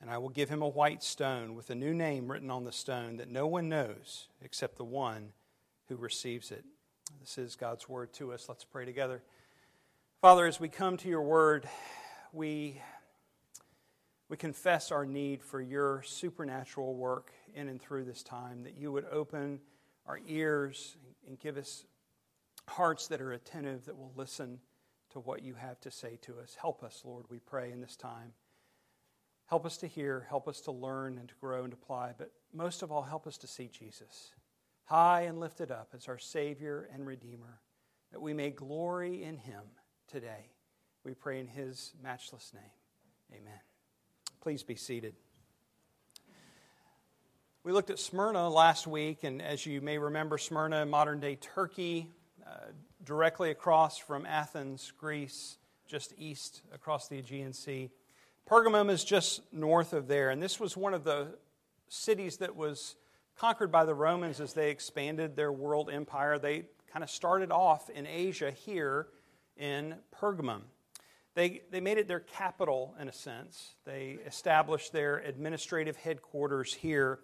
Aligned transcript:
and 0.00 0.10
I 0.10 0.18
will 0.18 0.28
give 0.28 0.48
him 0.48 0.62
a 0.62 0.68
white 0.68 1.02
stone 1.02 1.54
with 1.54 1.70
a 1.70 1.74
new 1.74 1.94
name 1.94 2.30
written 2.30 2.50
on 2.50 2.64
the 2.64 2.72
stone 2.72 3.16
that 3.16 3.30
no 3.30 3.46
one 3.46 3.68
knows 3.68 4.28
except 4.42 4.76
the 4.76 4.84
one 4.84 5.32
who 5.88 5.96
receives 5.96 6.50
it. 6.50 6.64
This 7.20 7.38
is 7.38 7.56
God's 7.56 7.88
word 7.88 8.12
to 8.14 8.32
us. 8.32 8.48
Let's 8.48 8.64
pray 8.64 8.84
together. 8.84 9.22
Father, 10.20 10.46
as 10.46 10.60
we 10.60 10.68
come 10.68 10.96
to 10.98 11.08
your 11.08 11.22
word, 11.22 11.68
we, 12.32 12.80
we 14.28 14.36
confess 14.36 14.90
our 14.90 15.06
need 15.06 15.42
for 15.42 15.60
your 15.60 16.02
supernatural 16.02 16.94
work 16.94 17.32
in 17.54 17.68
and 17.68 17.80
through 17.80 18.04
this 18.04 18.22
time, 18.22 18.62
that 18.64 18.76
you 18.76 18.92
would 18.92 19.06
open 19.10 19.60
our 20.06 20.20
ears 20.26 20.96
and 21.26 21.38
give 21.38 21.56
us 21.56 21.84
hearts 22.68 23.06
that 23.08 23.20
are 23.20 23.32
attentive, 23.32 23.84
that 23.86 23.96
will 23.96 24.12
listen 24.16 24.58
to 25.10 25.20
what 25.20 25.42
you 25.42 25.54
have 25.54 25.80
to 25.80 25.90
say 25.90 26.18
to 26.22 26.38
us. 26.38 26.56
Help 26.60 26.82
us, 26.82 27.02
Lord, 27.04 27.24
we 27.30 27.38
pray 27.38 27.70
in 27.72 27.80
this 27.80 27.96
time. 27.96 28.32
Help 29.46 29.64
us 29.64 29.76
to 29.78 29.86
hear, 29.86 30.26
help 30.28 30.48
us 30.48 30.60
to 30.62 30.72
learn 30.72 31.18
and 31.18 31.28
to 31.28 31.34
grow 31.40 31.64
and 31.64 31.72
apply, 31.72 32.12
but 32.18 32.32
most 32.52 32.82
of 32.82 32.90
all, 32.90 33.02
help 33.02 33.26
us 33.26 33.38
to 33.38 33.46
see 33.46 33.68
Jesus 33.68 34.32
high 34.86 35.22
and 35.22 35.38
lifted 35.38 35.70
up 35.70 35.88
as 35.94 36.08
our 36.08 36.18
Savior 36.18 36.88
and 36.92 37.06
Redeemer, 37.06 37.60
that 38.12 38.20
we 38.20 38.32
may 38.32 38.50
glory 38.50 39.22
in 39.22 39.36
Him 39.36 39.62
today. 40.08 40.50
We 41.04 41.12
pray 41.14 41.40
in 41.40 41.48
His 41.48 41.92
matchless 42.02 42.52
name. 42.54 43.40
Amen. 43.40 43.60
Please 44.40 44.62
be 44.62 44.76
seated. 44.76 45.14
We 47.64 47.72
looked 47.72 47.90
at 47.90 47.98
Smyrna 47.98 48.48
last 48.48 48.86
week, 48.86 49.24
and 49.24 49.42
as 49.42 49.66
you 49.66 49.80
may 49.80 49.98
remember, 49.98 50.38
Smyrna, 50.38 50.86
modern 50.86 51.18
day 51.18 51.34
Turkey, 51.34 52.08
uh, 52.46 52.66
directly 53.04 53.50
across 53.50 53.98
from 53.98 54.24
Athens, 54.24 54.92
Greece, 54.96 55.58
just 55.88 56.14
east 56.16 56.62
across 56.72 57.08
the 57.08 57.18
Aegean 57.18 57.52
Sea. 57.52 57.90
Pergamum 58.48 58.90
is 58.90 59.02
just 59.02 59.40
north 59.52 59.92
of 59.92 60.06
there, 60.06 60.30
and 60.30 60.40
this 60.40 60.60
was 60.60 60.76
one 60.76 60.94
of 60.94 61.02
the 61.02 61.34
cities 61.88 62.36
that 62.36 62.54
was 62.54 62.94
conquered 63.36 63.72
by 63.72 63.84
the 63.84 63.94
Romans 63.94 64.40
as 64.40 64.52
they 64.52 64.70
expanded 64.70 65.34
their 65.34 65.50
world 65.50 65.90
empire. 65.92 66.38
They 66.38 66.66
kind 66.92 67.02
of 67.02 67.10
started 67.10 67.50
off 67.50 67.90
in 67.90 68.06
Asia 68.06 68.52
here 68.52 69.08
in 69.56 69.96
Pergamum. 70.14 70.60
They, 71.34 71.62
they 71.72 71.80
made 71.80 71.98
it 71.98 72.06
their 72.06 72.20
capital 72.20 72.94
in 73.00 73.08
a 73.08 73.12
sense. 73.12 73.74
They 73.84 74.18
established 74.24 74.92
their 74.92 75.18
administrative 75.18 75.96
headquarters 75.96 76.72
here, 76.72 77.18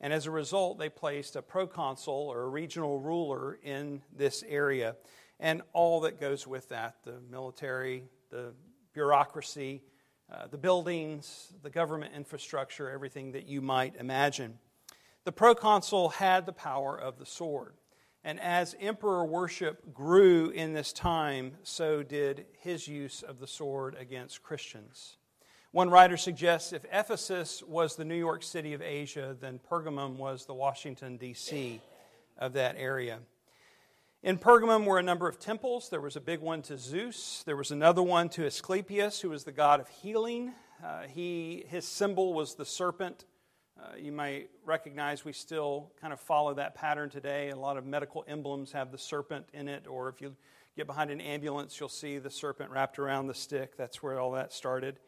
and 0.00 0.12
as 0.12 0.26
a 0.26 0.30
result, 0.30 0.78
they 0.78 0.88
placed 0.88 1.34
a 1.34 1.42
proconsul 1.42 2.14
or 2.14 2.42
a 2.42 2.48
regional 2.48 3.00
ruler 3.00 3.58
in 3.64 4.00
this 4.16 4.44
area, 4.48 4.94
and 5.40 5.62
all 5.72 5.98
that 6.02 6.20
goes 6.20 6.46
with 6.46 6.68
that 6.68 6.98
the 7.02 7.16
military, 7.28 8.04
the 8.30 8.52
bureaucracy, 8.92 9.82
uh, 10.30 10.46
the 10.46 10.58
buildings, 10.58 11.52
the 11.62 11.70
government 11.70 12.14
infrastructure, 12.14 12.90
everything 12.90 13.32
that 13.32 13.46
you 13.46 13.60
might 13.60 13.96
imagine. 13.96 14.58
The 15.24 15.32
proconsul 15.32 16.10
had 16.10 16.46
the 16.46 16.52
power 16.52 16.98
of 16.98 17.18
the 17.18 17.26
sword. 17.26 17.74
And 18.24 18.40
as 18.40 18.76
emperor 18.80 19.24
worship 19.24 19.94
grew 19.94 20.50
in 20.50 20.74
this 20.74 20.92
time, 20.92 21.52
so 21.62 22.02
did 22.02 22.46
his 22.60 22.88
use 22.88 23.22
of 23.22 23.38
the 23.38 23.46
sword 23.46 23.96
against 23.98 24.42
Christians. 24.42 25.16
One 25.70 25.90
writer 25.90 26.16
suggests 26.16 26.72
if 26.72 26.84
Ephesus 26.92 27.62
was 27.62 27.96
the 27.96 28.04
New 28.04 28.16
York 28.16 28.42
City 28.42 28.74
of 28.74 28.82
Asia, 28.82 29.36
then 29.38 29.60
Pergamum 29.70 30.16
was 30.16 30.46
the 30.46 30.54
Washington, 30.54 31.16
D.C. 31.16 31.80
of 32.38 32.54
that 32.54 32.76
area. 32.78 33.20
In 34.20 34.36
Pergamum 34.36 34.84
were 34.84 34.98
a 34.98 35.02
number 35.02 35.28
of 35.28 35.38
temples. 35.38 35.90
There 35.90 36.00
was 36.00 36.16
a 36.16 36.20
big 36.20 36.40
one 36.40 36.60
to 36.62 36.76
Zeus. 36.76 37.44
There 37.46 37.54
was 37.54 37.70
another 37.70 38.02
one 38.02 38.28
to 38.30 38.46
Asclepius, 38.46 39.20
who 39.20 39.30
was 39.30 39.44
the 39.44 39.52
god 39.52 39.78
of 39.78 39.88
healing. 39.88 40.54
Uh, 40.84 41.02
he, 41.02 41.64
his 41.68 41.86
symbol 41.86 42.34
was 42.34 42.56
the 42.56 42.64
serpent. 42.64 43.26
Uh, 43.80 43.90
you 43.96 44.10
might 44.10 44.50
recognize 44.64 45.24
we 45.24 45.32
still 45.32 45.92
kind 46.00 46.12
of 46.12 46.18
follow 46.18 46.52
that 46.54 46.74
pattern 46.74 47.08
today. 47.10 47.50
A 47.50 47.56
lot 47.56 47.76
of 47.76 47.86
medical 47.86 48.24
emblems 48.26 48.72
have 48.72 48.90
the 48.90 48.98
serpent 48.98 49.46
in 49.52 49.68
it, 49.68 49.86
or 49.86 50.08
if 50.08 50.20
you 50.20 50.34
get 50.76 50.88
behind 50.88 51.12
an 51.12 51.20
ambulance, 51.20 51.78
you'll 51.78 51.88
see 51.88 52.18
the 52.18 52.28
serpent 52.28 52.72
wrapped 52.72 52.98
around 52.98 53.28
the 53.28 53.34
stick. 53.34 53.76
That's 53.76 54.02
where 54.02 54.18
all 54.18 54.32
that 54.32 54.52
started. 54.52 54.98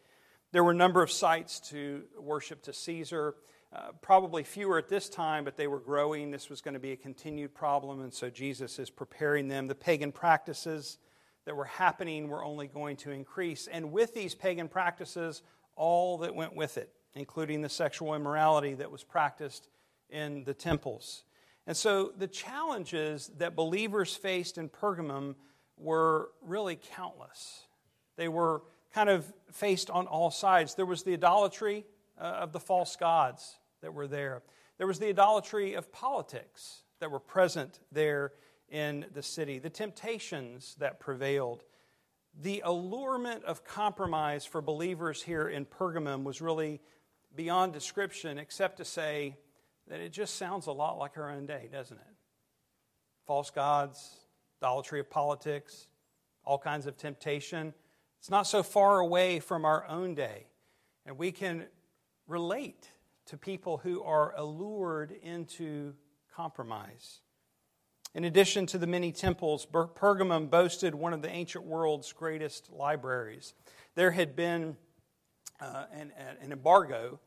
There 0.52 0.62
were 0.62 0.70
a 0.70 0.76
number 0.76 1.02
of 1.02 1.10
sites 1.10 1.58
to 1.70 2.04
worship 2.16 2.62
to 2.62 2.72
Caesar. 2.72 3.34
Uh, 3.72 3.92
probably 4.02 4.42
fewer 4.42 4.78
at 4.78 4.88
this 4.88 5.08
time, 5.08 5.44
but 5.44 5.56
they 5.56 5.68
were 5.68 5.78
growing. 5.78 6.32
This 6.32 6.50
was 6.50 6.60
going 6.60 6.74
to 6.74 6.80
be 6.80 6.90
a 6.90 6.96
continued 6.96 7.54
problem, 7.54 8.00
and 8.00 8.12
so 8.12 8.28
Jesus 8.28 8.80
is 8.80 8.90
preparing 8.90 9.46
them. 9.46 9.68
The 9.68 9.76
pagan 9.76 10.10
practices 10.10 10.98
that 11.44 11.54
were 11.54 11.66
happening 11.66 12.26
were 12.26 12.42
only 12.42 12.66
going 12.66 12.96
to 12.96 13.12
increase. 13.12 13.68
And 13.68 13.92
with 13.92 14.12
these 14.12 14.34
pagan 14.34 14.66
practices, 14.66 15.42
all 15.76 16.18
that 16.18 16.34
went 16.34 16.56
with 16.56 16.78
it, 16.78 16.92
including 17.14 17.62
the 17.62 17.68
sexual 17.68 18.16
immorality 18.16 18.74
that 18.74 18.90
was 18.90 19.04
practiced 19.04 19.68
in 20.08 20.42
the 20.42 20.54
temples. 20.54 21.22
And 21.68 21.76
so 21.76 22.12
the 22.18 22.26
challenges 22.26 23.30
that 23.38 23.54
believers 23.54 24.16
faced 24.16 24.58
in 24.58 24.68
Pergamum 24.68 25.36
were 25.76 26.30
really 26.42 26.76
countless. 26.96 27.68
They 28.16 28.26
were 28.26 28.62
kind 28.92 29.08
of 29.08 29.32
faced 29.52 29.90
on 29.90 30.08
all 30.08 30.32
sides. 30.32 30.74
There 30.74 30.86
was 30.86 31.04
the 31.04 31.12
idolatry 31.12 31.86
uh, 32.20 32.24
of 32.24 32.52
the 32.52 32.58
false 32.58 32.96
gods 32.96 33.59
that 33.82 33.94
were 33.94 34.06
there. 34.06 34.42
There 34.78 34.86
was 34.86 34.98
the 34.98 35.08
idolatry 35.08 35.74
of 35.74 35.92
politics 35.92 36.82
that 37.00 37.10
were 37.10 37.20
present 37.20 37.80
there 37.92 38.32
in 38.68 39.06
the 39.12 39.22
city, 39.22 39.58
the 39.58 39.70
temptations 39.70 40.76
that 40.78 41.00
prevailed. 41.00 41.64
The 42.40 42.62
allurement 42.64 43.44
of 43.44 43.64
compromise 43.64 44.44
for 44.44 44.62
believers 44.62 45.22
here 45.22 45.48
in 45.48 45.66
Pergamum 45.66 46.22
was 46.22 46.40
really 46.40 46.80
beyond 47.34 47.72
description, 47.72 48.38
except 48.38 48.76
to 48.78 48.84
say 48.84 49.36
that 49.88 50.00
it 50.00 50.12
just 50.12 50.36
sounds 50.36 50.66
a 50.66 50.72
lot 50.72 50.98
like 50.98 51.18
our 51.18 51.30
own 51.30 51.46
day, 51.46 51.68
doesn't 51.72 51.96
it? 51.96 52.14
False 53.26 53.50
gods, 53.50 54.18
idolatry 54.62 55.00
of 55.00 55.10
politics, 55.10 55.88
all 56.44 56.58
kinds 56.58 56.86
of 56.86 56.96
temptation. 56.96 57.74
It's 58.20 58.30
not 58.30 58.46
so 58.46 58.62
far 58.62 59.00
away 59.00 59.40
from 59.40 59.64
our 59.64 59.86
own 59.86 60.14
day. 60.14 60.46
And 61.06 61.18
we 61.18 61.32
can 61.32 61.64
relate 62.28 62.88
to 63.30 63.36
people 63.36 63.78
who 63.78 64.02
are 64.02 64.34
allured 64.36 65.12
into 65.22 65.94
compromise. 66.34 67.20
In 68.12 68.24
addition 68.24 68.66
to 68.66 68.78
the 68.78 68.88
many 68.88 69.12
temples, 69.12 69.64
Pergamum 69.66 70.50
boasted 70.50 70.96
one 70.96 71.12
of 71.12 71.22
the 71.22 71.30
ancient 71.30 71.64
world's 71.64 72.12
greatest 72.12 72.72
libraries. 72.72 73.54
There 73.94 74.10
had 74.10 74.34
been 74.34 74.76
uh, 75.60 75.84
an, 75.92 76.12
an, 76.42 76.50
embargo 76.50 77.20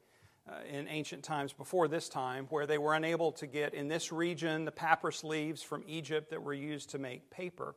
uh, 0.45 0.55
in 0.69 0.89
ancient 0.89 1.23
times 1.23 1.53
before 1.53 1.87
this 1.87 2.09
time 2.09 2.47
where 2.49 2.67
they 2.67 2.77
were 2.77 2.95
unable 2.95 3.31
to 3.31 3.47
get 3.47 3.73
in 3.73 3.87
this 3.87 4.11
region 4.11 4.65
the 4.65 4.71
papyrus 4.71 5.23
leaves 5.23 5.63
from 5.63 5.85
Egypt 5.87 6.31
that 6.31 6.43
were 6.43 6.53
used 6.53 6.89
to 6.89 6.97
make 6.97 7.29
paper. 7.29 7.75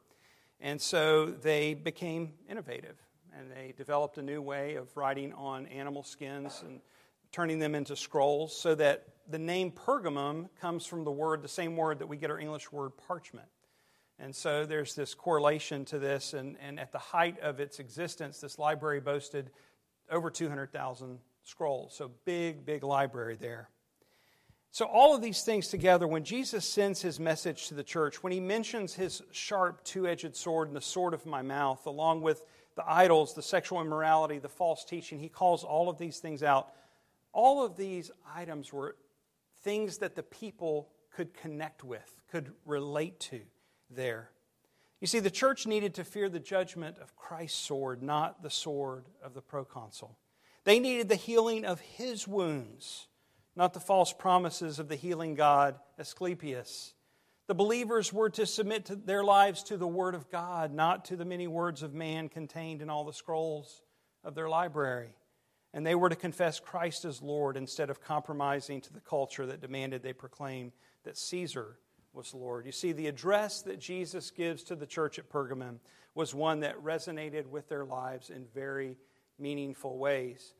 And 0.61 0.81
so 0.81 1.27
they 1.27 1.75
became 1.75 2.33
innovative 2.51 2.97
and 3.39 3.53
they 3.53 3.73
developed 3.77 4.19
a 4.19 4.23
new 4.23 4.43
way 4.43 4.75
of 4.75 4.97
writing 4.97 5.33
on 5.35 5.67
animal 5.67 6.03
skins 6.03 6.65
and 6.67 6.81
turning 7.33 7.59
them 7.59 7.75
into 7.75 7.97
scrolls, 7.97 8.57
so 8.57 8.75
that 8.75 9.07
the 9.29 9.39
name 9.39 9.73
Pergamum 9.73 10.49
comes 10.61 10.87
from 10.87 11.05
the 11.05 11.11
word, 11.11 11.43
the 11.43 11.49
same 11.49 11.77
word 11.77 11.99
that 11.99 12.07
we 12.07 12.17
get 12.17 12.31
our 12.31 12.39
English 12.39 12.71
word 12.71 12.93
parchment. 13.07 13.49
And 14.19 14.35
so 14.35 14.65
there's 14.65 14.95
this 14.95 15.15
correlation 15.15 15.85
to 15.87 15.99
this, 15.99 16.33
and, 16.33 16.57
and 16.61 16.81
at 16.81 16.93
the 16.93 16.99
height 16.99 17.39
of 17.41 17.61
its 17.61 17.81
existence, 17.81 18.41
this 18.41 18.59
library 18.59 19.01
boasted 19.01 19.51
over 20.11 20.31
200,000 20.31 21.19
scrolls. 21.45 21.95
So 21.95 22.11
big, 22.25 22.65
big 22.65 22.83
library 22.83 23.37
there. 23.39 23.69
So, 24.77 24.85
all 24.85 25.15
of 25.15 25.23
these 25.23 25.43
things 25.43 25.69
together, 25.69 26.07
when 26.07 26.23
Jesus 26.23 26.67
sends 26.67 27.01
his 27.01 27.19
message 27.19 27.69
to 27.69 27.75
the 27.75 27.83
church, 27.83 28.23
when 28.23 28.31
he 28.31 28.41
mentions 28.41 28.93
his 28.93 29.23
sharp 29.33 29.83
two 29.85 30.07
edged 30.07 30.37
sword 30.37 30.69
and 30.69 30.77
the 30.77 30.83
sword 30.83 31.15
of 31.15 31.25
my 31.25 31.41
mouth, 31.41 31.87
along 31.87 32.21
with 32.21 32.45
the 32.75 32.85
idols, 32.87 33.33
the 33.33 33.43
sexual 33.43 33.81
immorality, 33.81 34.39
the 34.39 34.51
false 34.51 34.85
teaching, 34.85 35.19
he 35.19 35.31
calls 35.31 35.65
all 35.65 35.89
of 35.89 35.97
these 35.97 36.19
things 36.19 36.43
out. 36.43 36.73
All 37.37 37.65
of 37.65 37.77
these 37.77 38.11
items 38.35 38.73
were 38.73 38.97
things 39.63 39.99
that 39.99 40.17
the 40.17 40.23
people 40.23 40.89
could 41.15 41.35
connect 41.35 41.85
with, 41.85 42.11
could 42.31 42.53
relate 42.65 43.21
to 43.21 43.41
there. 43.91 44.31
You 45.01 45.07
see, 45.07 45.21
the 45.21 45.31
church 45.31 45.67
needed 45.67 45.95
to 45.95 46.05
fear 46.05 46.29
the 46.29 46.41
judgment 46.41 46.97
of 46.99 47.15
Christ's 47.15 47.59
sword, 47.59 48.03
not 48.03 48.43
the 48.43 48.51
sword 48.51 49.05
of 49.23 49.35
the 49.35 49.43
proconsul. 49.43 50.17
They 50.65 50.81
needed 50.81 51.09
the 51.09 51.17
healing 51.17 51.65
of 51.65 51.81
his 51.81 52.27
wounds 52.27 53.09
not 53.57 53.73
the 53.73 53.81
false 53.81 54.13
promises 54.13 54.79
of 54.79 54.89
the 54.89 54.97
healing 54.97 55.35
God, 55.35 55.77
Asclepius. 55.99 56.93
The 57.47 57.55
believers 57.55 58.13
were 58.13 58.29
to 58.31 58.45
submit 58.45 59.07
their 59.07 59.25
lives 59.25 59.63
to 59.65 59.79
the 59.79 59.87
Word 59.87 60.15
of 60.15 60.31
God, 60.31 60.75
not 60.75 61.07
to 61.07 61.17
the 61.17 61.25
many 61.25 61.47
words 61.47 61.83
of 61.83 61.95
man 61.95 62.29
contained 62.29 62.83
in 62.83 62.91
all 62.91 63.05
the 63.05 63.13
scrolls 63.13 63.83
of 64.23 64.35
their 64.35 64.49
library. 64.49 65.15
And 65.77 65.87
they 65.87 65.95
were 65.95 66.09
to 66.09 66.17
confess 66.17 66.59
Christ 66.59 67.05
as 67.05 67.21
Lord 67.21 67.55
instead 67.55 67.91
of 67.91 68.01
compromising 68.01 68.81
to 68.81 68.93
the 68.95 69.01
culture 69.01 69.45
that 69.45 69.61
demanded 69.61 70.03
they 70.03 70.15
proclaim 70.15 70.73
that 71.05 71.19
Caesar 71.19 71.77
was 72.15 72.33
Lord. 72.33 72.65
You 72.65 72.73
see, 72.73 72.93
the 72.93 73.09
address 73.09 73.61
that 73.61 73.79
Jesus 73.79 74.31
gives 74.31 74.63
to 74.65 74.75
the 74.75 74.87
church 74.87 75.19
at 75.19 75.29
Pergamum 75.29 75.81
was 76.15 76.35
one 76.35 76.61
that 76.61 76.83
resonated 76.83 77.45
with 77.47 77.69
their 77.69 77.85
lives 77.85 78.31
in 78.31 78.47
very 78.55 78.97
meaningful 79.39 79.99
ways. 79.99 80.55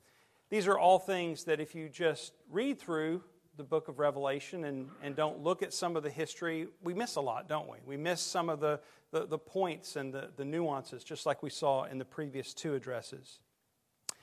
These 0.51 0.69
are 0.69 0.79
all 0.79 0.99
things 0.99 1.45
that 1.45 1.61
if 1.61 1.75
you 1.75 1.89
just 1.89 2.35
read 2.51 2.79
through 2.79 3.23
the 3.57 3.65
book 3.65 3.89
of 3.89 3.99
Revelation 3.99 4.65
and, 4.65 4.91
and 5.03 5.17
don't 5.17 5.43
look 5.43 5.63
at 5.63 5.73
some 5.73 5.97
of 5.97 6.03
the 6.03 6.11
history, 6.11 6.69
we 6.85 6.93
miss 6.93 7.17
a 7.17 7.23
lot, 7.23 7.49
don't 7.49 7.71
we? 7.71 7.79
We 7.87 7.97
miss 7.97 8.21
some 8.21 8.51
of 8.51 8.61
the, 8.61 8.81
the, 9.13 9.25
the 9.27 9.39
points 9.39 9.97
and 9.97 10.13
the, 10.13 10.29
the 10.37 10.45
nuances, 10.45 11.03
just 11.03 11.25
like 11.25 11.43
we 11.43 11.49
saw 11.49 11.85
in 11.85 11.97
the 11.97 12.05
previous 12.05 12.53
two 12.53 12.75
addresses. 12.75 13.39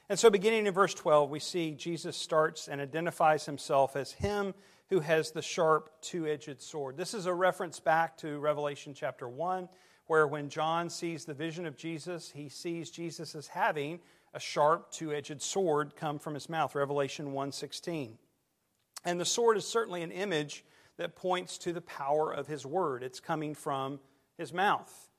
And 0.10 0.20
so, 0.20 0.30
beginning 0.30 0.68
in 0.68 0.74
verse 0.74 0.94
12, 0.94 1.30
we 1.30 1.40
see 1.40 1.72
Jesus 1.72 2.18
starts 2.18 2.68
and 2.68 2.82
identifies 2.82 3.46
himself 3.46 3.96
as 3.96 4.12
him 4.12 4.54
who 4.90 5.00
has 5.00 5.32
the 5.32 5.42
sharp 5.42 5.90
two 6.02 6.28
edged 6.28 6.62
sword. 6.62 6.98
This 6.98 7.14
is 7.14 7.26
a 7.26 7.34
reference 7.34 7.80
back 7.80 8.18
to 8.18 8.40
Revelation 8.40 8.94
chapter 8.94 9.28
1, 9.28 9.70
where 10.08 10.28
when 10.28 10.50
John 10.50 10.90
sees 10.90 11.26
the 11.26 11.34
vision 11.34 11.66
of 11.66 11.78
Jesus, 11.78 12.32
he 12.36 12.50
sees 12.50 12.92
Jesus 12.92 13.34
as 13.34 13.48
having 13.48 14.00
a 14.34 14.40
sharp 14.40 14.92
two-edged 14.92 15.42
sword 15.42 15.96
come 15.96 16.18
from 16.18 16.34
his 16.34 16.50
mouth 16.50 16.74
revelation 16.74 17.34
1.16 17.34 18.14
and 19.06 19.20
the 19.20 19.26
sword 19.26 19.58
is 19.58 19.68
certainly 19.68 20.02
an 20.02 20.12
image 20.12 20.64
that 20.98 21.16
points 21.16 21.58
to 21.60 21.74
the 21.74 21.82
power 21.82 22.32
of 22.32 22.48
his 22.48 22.66
word. 22.66 23.04
It's 23.04 23.20
coming 23.20 23.56
from 23.56 24.00
his 24.38 24.54
mouth 24.54 25.10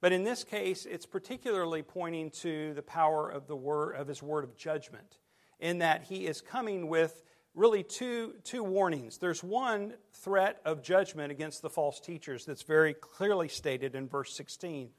but 0.00 0.12
in 0.12 0.24
this 0.24 0.44
case 0.44 0.86
it's 0.86 1.06
particularly 1.06 1.82
pointing 1.82 2.30
to 2.30 2.74
the 2.74 2.82
power 2.82 3.28
of 3.28 3.46
the 3.46 3.56
word 3.56 3.94
of 3.94 4.08
his 4.08 4.22
word 4.22 4.44
of 4.44 4.56
judgment 4.56 5.18
in 5.60 5.78
that 5.78 6.04
he 6.04 6.26
is 6.26 6.40
coming 6.40 6.88
with 6.88 7.22
really 7.54 7.82
two, 7.82 8.34
two 8.44 8.62
warnings 8.62 9.18
there's 9.18 9.42
one 9.42 9.94
threat 10.12 10.60
of 10.64 10.82
judgment 10.82 11.32
against 11.32 11.62
the 11.62 11.70
false 11.70 12.00
teachers 12.00 12.44
that's 12.44 12.62
very 12.62 12.94
clearly 12.94 13.48
stated 13.48 13.94
in 13.94 14.08
verse 14.08 14.34
16 14.36 14.90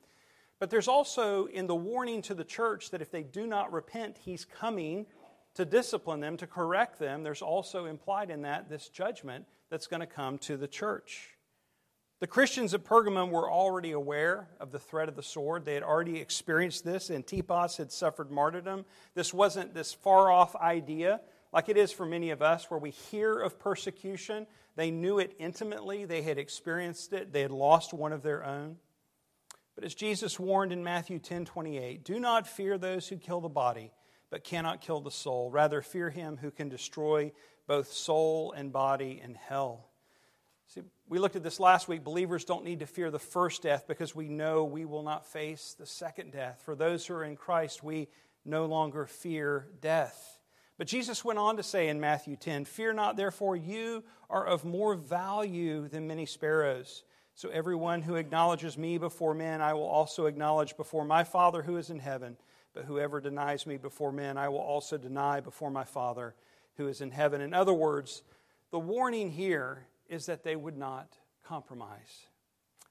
but 0.59 0.69
there's 0.69 0.89
also 0.89 1.45
in 1.45 1.67
the 1.67 1.75
warning 1.75 2.21
to 2.23 2.33
the 2.33 2.43
church 2.43 2.91
that 2.91 3.01
if 3.01 3.09
they 3.09 3.23
do 3.23 3.47
not 3.47 3.71
repent, 3.71 4.17
he's 4.17 4.43
coming 4.43 5.05
to 5.55 5.65
discipline 5.65 6.19
them, 6.19 6.37
to 6.37 6.47
correct 6.47 6.99
them. 6.99 7.23
There's 7.23 7.41
also 7.41 7.85
implied 7.85 8.29
in 8.29 8.41
that 8.43 8.69
this 8.69 8.89
judgment 8.89 9.45
that's 9.69 9.87
going 9.87 10.01
to 10.01 10.05
come 10.05 10.37
to 10.39 10.57
the 10.57 10.67
church. 10.67 11.37
The 12.19 12.27
Christians 12.27 12.73
at 12.73 12.83
Pergamum 12.83 13.29
were 13.29 13.49
already 13.49 13.91
aware 13.91 14.49
of 14.59 14.71
the 14.71 14.79
threat 14.79 15.07
of 15.07 15.15
the 15.15 15.23
sword. 15.23 15.63
They 15.63 15.73
had 15.73 15.83
already 15.83 16.19
experienced 16.19 16.83
this. 16.83 17.09
And 17.09 17.17
Antipas 17.17 17.77
had 17.77 17.91
suffered 17.91 18.29
martyrdom. 18.29 18.85
This 19.13 19.33
wasn't 19.33 19.73
this 19.73 19.93
far 19.93 20.29
off 20.29 20.55
idea 20.55 21.21
like 21.51 21.69
it 21.69 21.77
is 21.77 21.91
for 21.91 22.05
many 22.05 22.29
of 22.29 22.41
us, 22.41 22.69
where 22.69 22.79
we 22.79 22.91
hear 22.91 23.39
of 23.39 23.59
persecution. 23.59 24.45
They 24.75 24.91
knew 24.91 25.19
it 25.19 25.35
intimately, 25.39 26.05
they 26.05 26.21
had 26.21 26.37
experienced 26.37 27.11
it, 27.13 27.33
they 27.33 27.41
had 27.41 27.51
lost 27.51 27.93
one 27.93 28.13
of 28.13 28.21
their 28.21 28.45
own. 28.45 28.77
But 29.75 29.83
as 29.83 29.95
Jesus 29.95 30.39
warned 30.39 30.71
in 30.71 30.83
Matthew 30.83 31.19
10 31.19 31.45
28, 31.45 32.03
do 32.03 32.19
not 32.19 32.47
fear 32.47 32.77
those 32.77 33.07
who 33.07 33.17
kill 33.17 33.41
the 33.41 33.49
body, 33.49 33.91
but 34.29 34.43
cannot 34.43 34.81
kill 34.81 35.01
the 35.01 35.11
soul. 35.11 35.49
Rather, 35.49 35.81
fear 35.81 36.09
him 36.09 36.37
who 36.37 36.51
can 36.51 36.69
destroy 36.69 37.31
both 37.65 37.91
soul 37.91 38.51
and 38.51 38.71
body 38.71 39.19
in 39.23 39.35
hell. 39.35 39.88
See, 40.69 40.83
we 41.07 41.17
looked 41.17 41.35
at 41.35 41.41
this 41.41 41.59
last 41.59 41.87
week. 41.87 42.03
Believers 42.03 42.45
don't 42.45 42.63
need 42.63 42.81
to 42.81 42.85
fear 42.85 43.09
the 43.09 43.17
first 43.17 43.63
death 43.63 43.85
because 43.87 44.13
we 44.13 44.29
know 44.29 44.63
we 44.63 44.85
will 44.85 45.01
not 45.01 45.25
face 45.25 45.75
the 45.77 45.85
second 45.87 46.31
death. 46.31 46.61
For 46.63 46.75
those 46.75 47.07
who 47.07 47.15
are 47.15 47.23
in 47.23 47.35
Christ, 47.35 47.83
we 47.83 48.07
no 48.45 48.67
longer 48.67 49.07
fear 49.07 49.65
death. 49.81 50.37
But 50.77 50.85
Jesus 50.85 51.25
went 51.25 51.39
on 51.39 51.57
to 51.57 51.63
say 51.63 51.87
in 51.87 51.99
Matthew 51.99 52.35
10 52.35 52.65
Fear 52.65 52.93
not, 52.93 53.17
therefore, 53.17 53.55
you 53.55 54.03
are 54.29 54.45
of 54.45 54.63
more 54.63 54.93
value 54.93 55.87
than 55.87 56.05
many 56.05 56.27
sparrows. 56.27 57.03
So 57.33 57.49
everyone 57.49 58.03
who 58.03 58.13
acknowledges 58.13 58.77
me 58.77 58.99
before 58.99 59.33
men, 59.33 59.61
I 59.61 59.73
will 59.73 59.87
also 59.87 60.27
acknowledge 60.27 60.77
before 60.77 61.03
my 61.03 61.23
Father 61.23 61.63
who 61.63 61.77
is 61.77 61.89
in 61.89 61.97
heaven. 61.97 62.37
But 62.75 62.85
whoever 62.85 63.19
denies 63.19 63.65
me 63.65 63.77
before 63.77 64.11
men, 64.11 64.37
I 64.37 64.49
will 64.49 64.59
also 64.59 64.99
deny 64.99 65.39
before 65.39 65.71
my 65.71 65.83
Father 65.83 66.35
who 66.77 66.87
is 66.87 67.01
in 67.01 67.09
heaven. 67.09 67.41
In 67.41 67.55
other 67.55 67.73
words, 67.73 68.21
the 68.69 68.77
warning 68.77 69.31
here 69.31 69.87
is 70.09 70.25
that 70.25 70.43
they 70.43 70.55
would 70.55 70.77
not 70.77 71.17
compromise, 71.45 72.27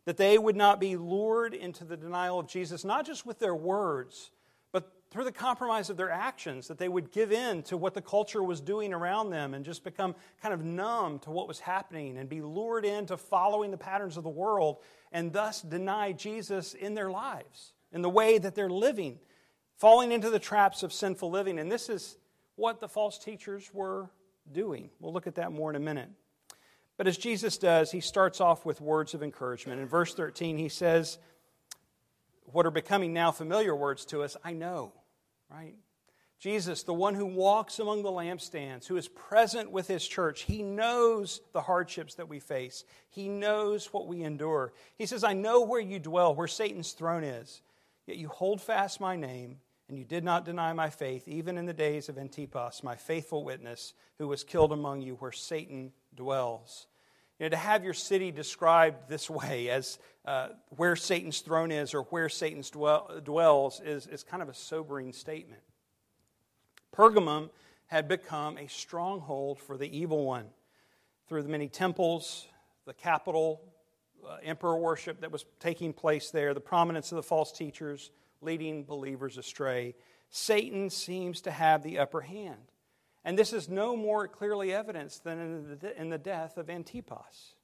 that 0.04 0.16
they 0.16 0.38
would 0.38 0.56
not 0.56 0.80
be 0.80 0.96
lured 0.96 1.54
into 1.54 1.84
the 1.84 1.96
denial 1.96 2.38
of 2.38 2.46
Jesus, 2.46 2.84
not 2.84 3.04
just 3.04 3.26
with 3.26 3.38
their 3.38 3.54
words, 3.54 4.30
but 4.72 4.92
through 5.10 5.24
the 5.24 5.32
compromise 5.32 5.90
of 5.90 5.96
their 5.96 6.10
actions, 6.10 6.68
that 6.68 6.78
they 6.78 6.88
would 6.88 7.10
give 7.10 7.32
in 7.32 7.62
to 7.64 7.76
what 7.76 7.94
the 7.94 8.02
culture 8.02 8.42
was 8.42 8.60
doing 8.60 8.92
around 8.92 9.30
them 9.30 9.54
and 9.54 9.64
just 9.64 9.84
become 9.84 10.14
kind 10.40 10.54
of 10.54 10.64
numb 10.64 11.18
to 11.20 11.30
what 11.30 11.48
was 11.48 11.60
happening 11.60 12.18
and 12.18 12.28
be 12.28 12.40
lured 12.40 12.84
into 12.84 13.16
following 13.16 13.70
the 13.70 13.76
patterns 13.76 14.16
of 14.16 14.24
the 14.24 14.30
world 14.30 14.78
and 15.12 15.32
thus 15.32 15.62
deny 15.62 16.12
Jesus 16.12 16.74
in 16.74 16.94
their 16.94 17.10
lives, 17.10 17.72
in 17.92 18.02
the 18.02 18.10
way 18.10 18.38
that 18.38 18.54
they're 18.54 18.70
living, 18.70 19.18
falling 19.76 20.12
into 20.12 20.30
the 20.30 20.38
traps 20.38 20.82
of 20.82 20.92
sinful 20.92 21.30
living. 21.30 21.58
And 21.58 21.70
this 21.70 21.88
is 21.88 22.16
what 22.56 22.80
the 22.80 22.88
false 22.88 23.18
teachers 23.18 23.70
were 23.72 24.10
doing. 24.52 24.90
We'll 25.00 25.12
look 25.12 25.26
at 25.26 25.36
that 25.36 25.52
more 25.52 25.70
in 25.70 25.76
a 25.76 25.80
minute. 25.80 26.10
But 26.98 27.06
as 27.06 27.16
Jesus 27.16 27.56
does, 27.56 27.90
he 27.90 28.00
starts 28.00 28.40
off 28.40 28.66
with 28.66 28.80
words 28.80 29.14
of 29.14 29.22
encouragement. 29.22 29.80
In 29.80 29.86
verse 29.86 30.12
13, 30.12 30.58
he 30.58 30.68
says, 30.68 31.18
what 32.44 32.66
are 32.66 32.70
becoming 32.70 33.12
now 33.12 33.30
familiar 33.30 33.74
words 33.74 34.04
to 34.06 34.22
us, 34.22 34.36
I 34.44 34.52
know, 34.52 34.92
right? 35.50 35.74
Jesus, 36.40 36.84
the 36.84 36.94
one 36.94 37.14
who 37.14 37.26
walks 37.26 37.78
among 37.78 38.02
the 38.02 38.10
lampstands, 38.10 38.86
who 38.86 38.96
is 38.96 39.08
present 39.08 39.72
with 39.72 39.88
his 39.88 40.06
church, 40.06 40.42
he 40.42 40.62
knows 40.62 41.40
the 41.52 41.60
hardships 41.60 42.14
that 42.14 42.28
we 42.28 42.38
face. 42.38 42.84
He 43.10 43.28
knows 43.28 43.92
what 43.92 44.06
we 44.06 44.22
endure. 44.22 44.72
He 44.96 45.06
says, 45.06 45.24
I 45.24 45.32
know 45.32 45.62
where 45.62 45.80
you 45.80 45.98
dwell, 45.98 46.34
where 46.34 46.46
Satan's 46.46 46.92
throne 46.92 47.24
is. 47.24 47.60
Yet 48.06 48.18
you 48.18 48.28
hold 48.28 48.60
fast 48.60 49.00
my 49.00 49.16
name, 49.16 49.58
and 49.88 49.98
you 49.98 50.04
did 50.04 50.22
not 50.22 50.44
deny 50.44 50.72
my 50.72 50.90
faith, 50.90 51.26
even 51.26 51.58
in 51.58 51.66
the 51.66 51.72
days 51.72 52.08
of 52.08 52.18
Antipas, 52.18 52.84
my 52.84 52.94
faithful 52.94 53.42
witness, 53.42 53.94
who 54.18 54.28
was 54.28 54.44
killed 54.44 54.72
among 54.72 55.02
you, 55.02 55.14
where 55.14 55.32
Satan 55.32 55.92
dwells. 56.18 56.86
You 57.38 57.46
know, 57.46 57.50
to 57.50 57.56
have 57.56 57.84
your 57.84 57.94
city 57.94 58.30
described 58.30 59.08
this 59.08 59.30
way, 59.30 59.70
as 59.70 59.98
uh, 60.24 60.48
where 60.76 60.96
Satan's 60.96 61.40
throne 61.40 61.70
is 61.70 61.94
or 61.94 62.02
where 62.02 62.28
Satan 62.28 62.62
dwell, 62.70 63.20
dwells, 63.24 63.80
is, 63.80 64.06
is 64.08 64.22
kind 64.24 64.42
of 64.42 64.48
a 64.48 64.54
sobering 64.54 65.12
statement. 65.12 65.62
Pergamum 66.94 67.50
had 67.86 68.08
become 68.08 68.58
a 68.58 68.66
stronghold 68.66 69.60
for 69.60 69.78
the 69.78 69.96
evil 69.96 70.26
one 70.26 70.46
through 71.28 71.42
the 71.42 71.48
many 71.48 71.68
temples, 71.68 72.48
the 72.86 72.92
capital, 72.92 73.62
uh, 74.28 74.38
emperor 74.42 74.76
worship 74.76 75.20
that 75.20 75.30
was 75.30 75.44
taking 75.60 75.92
place 75.92 76.30
there, 76.30 76.52
the 76.52 76.60
prominence 76.60 77.12
of 77.12 77.16
the 77.16 77.22
false 77.22 77.52
teachers 77.52 78.10
leading 78.40 78.84
believers 78.84 79.38
astray. 79.38 79.94
Satan 80.28 80.90
seems 80.90 81.40
to 81.42 81.50
have 81.50 81.82
the 81.82 81.98
upper 81.98 82.20
hand. 82.20 82.72
And 83.24 83.38
this 83.38 83.52
is 83.52 83.68
no 83.68 83.96
more 83.96 84.28
clearly 84.28 84.72
evidenced 84.72 85.24
than 85.24 85.38
in 85.38 85.78
the, 85.80 86.00
in 86.00 86.08
the 86.08 86.18
death 86.18 86.56
of 86.56 86.70
Antipas. 86.70 87.54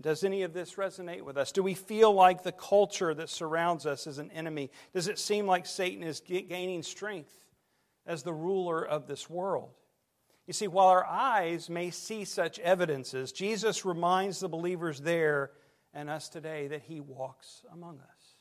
Does 0.00 0.24
any 0.24 0.42
of 0.42 0.52
this 0.52 0.74
resonate 0.74 1.22
with 1.22 1.36
us? 1.36 1.52
Do 1.52 1.62
we 1.62 1.74
feel 1.74 2.12
like 2.12 2.42
the 2.42 2.52
culture 2.52 3.12
that 3.14 3.28
surrounds 3.28 3.86
us 3.86 4.06
is 4.06 4.18
an 4.18 4.30
enemy? 4.32 4.70
Does 4.92 5.08
it 5.08 5.18
seem 5.18 5.46
like 5.46 5.66
Satan 5.66 6.02
is 6.02 6.20
gaining 6.20 6.82
strength 6.82 7.32
as 8.06 8.22
the 8.22 8.32
ruler 8.32 8.82
of 8.82 9.06
this 9.06 9.28
world? 9.28 9.70
You 10.46 10.52
see, 10.52 10.68
while 10.68 10.88
our 10.88 11.04
eyes 11.04 11.70
may 11.70 11.90
see 11.90 12.24
such 12.24 12.58
evidences, 12.58 13.30
Jesus 13.30 13.84
reminds 13.84 14.40
the 14.40 14.48
believers 14.48 15.00
there 15.00 15.52
and 15.94 16.10
us 16.10 16.28
today 16.28 16.68
that 16.68 16.82
he 16.82 17.00
walks 17.00 17.62
among 17.72 18.00
us, 18.00 18.36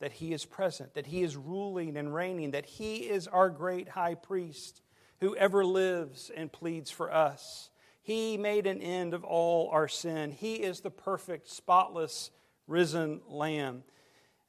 that 0.00 0.12
he 0.12 0.32
is 0.32 0.44
present, 0.44 0.94
that 0.94 1.06
he 1.06 1.22
is 1.22 1.36
ruling 1.36 1.96
and 1.96 2.14
reigning, 2.14 2.50
that 2.52 2.66
he 2.66 2.96
is 2.96 3.28
our 3.28 3.48
great 3.48 3.88
high 3.88 4.14
priest 4.14 4.81
who 5.22 5.36
ever 5.36 5.64
lives 5.64 6.32
and 6.36 6.50
pleads 6.50 6.90
for 6.90 7.14
us. 7.14 7.70
He 8.02 8.36
made 8.36 8.66
an 8.66 8.82
end 8.82 9.14
of 9.14 9.22
all 9.22 9.70
our 9.70 9.86
sin. 9.86 10.32
He 10.32 10.56
is 10.56 10.80
the 10.80 10.90
perfect, 10.90 11.48
spotless, 11.48 12.32
risen 12.66 13.20
Lamb. 13.28 13.84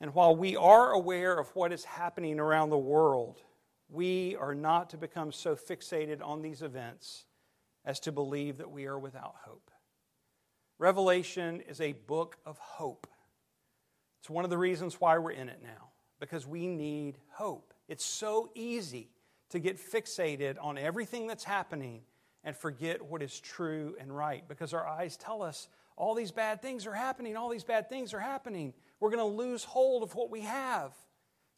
And 0.02 0.16
while 0.16 0.36
we 0.36 0.56
are 0.56 0.92
aware 0.92 1.38
of 1.40 1.56
what 1.56 1.72
is 1.72 1.86
happening 1.86 2.40
around 2.40 2.72
the 2.72 2.78
world, 2.80 3.40
we 3.88 4.36
are 4.38 4.56
not 4.56 4.90
to 4.90 4.98
become 4.98 5.32
so 5.32 5.56
fixated 5.56 6.26
on 6.26 6.42
these 6.42 6.64
events 6.64 7.26
as 7.86 8.00
to 8.00 8.12
believe 8.12 8.58
that 8.58 8.72
we 8.72 8.88
are 8.88 8.98
without 8.98 9.36
hope. 9.46 9.70
Revelation 10.80 11.62
is 11.62 11.82
a 11.82 11.92
book 11.92 12.38
of 12.48 12.58
hope. 12.58 13.06
It's 14.22 14.30
one 14.30 14.44
of 14.44 14.50
the 14.50 14.58
reasons 14.58 15.00
why 15.00 15.20
we're 15.20 15.34
in 15.34 15.50
it 15.50 15.60
now, 15.62 15.92
because 16.20 16.48
we 16.48 16.66
need 16.66 17.20
hope. 17.30 17.76
It's 17.88 18.04
so 18.04 18.50
easy 18.56 19.12
to 19.54 19.60
get 19.60 19.78
fixated 19.78 20.56
on 20.60 20.80
everything 20.80 21.28
that's 21.28 21.44
happening 21.44 22.02
and 22.44 22.58
forget 22.58 23.04
what 23.06 23.22
is 23.22 23.40
true 23.40 23.96
and 24.00 24.16
right, 24.16 24.48
because 24.48 24.74
our 24.74 24.88
eyes 24.88 25.16
tell 25.16 25.44
us 25.44 25.70
all 25.96 26.16
these 26.16 26.32
bad 26.32 26.60
things 26.60 26.88
are 26.88 26.94
happening, 26.94 27.38
all 27.38 27.50
these 27.50 27.64
bad 27.64 27.88
things 27.88 28.16
are 28.16 28.20
happening. 28.20 28.74
We're 29.00 29.12
going 29.12 29.20
to 29.20 29.38
lose 29.38 29.64
hold 29.64 30.02
of 30.02 30.16
what 30.16 30.32
we 30.32 30.42
have. 30.42 30.92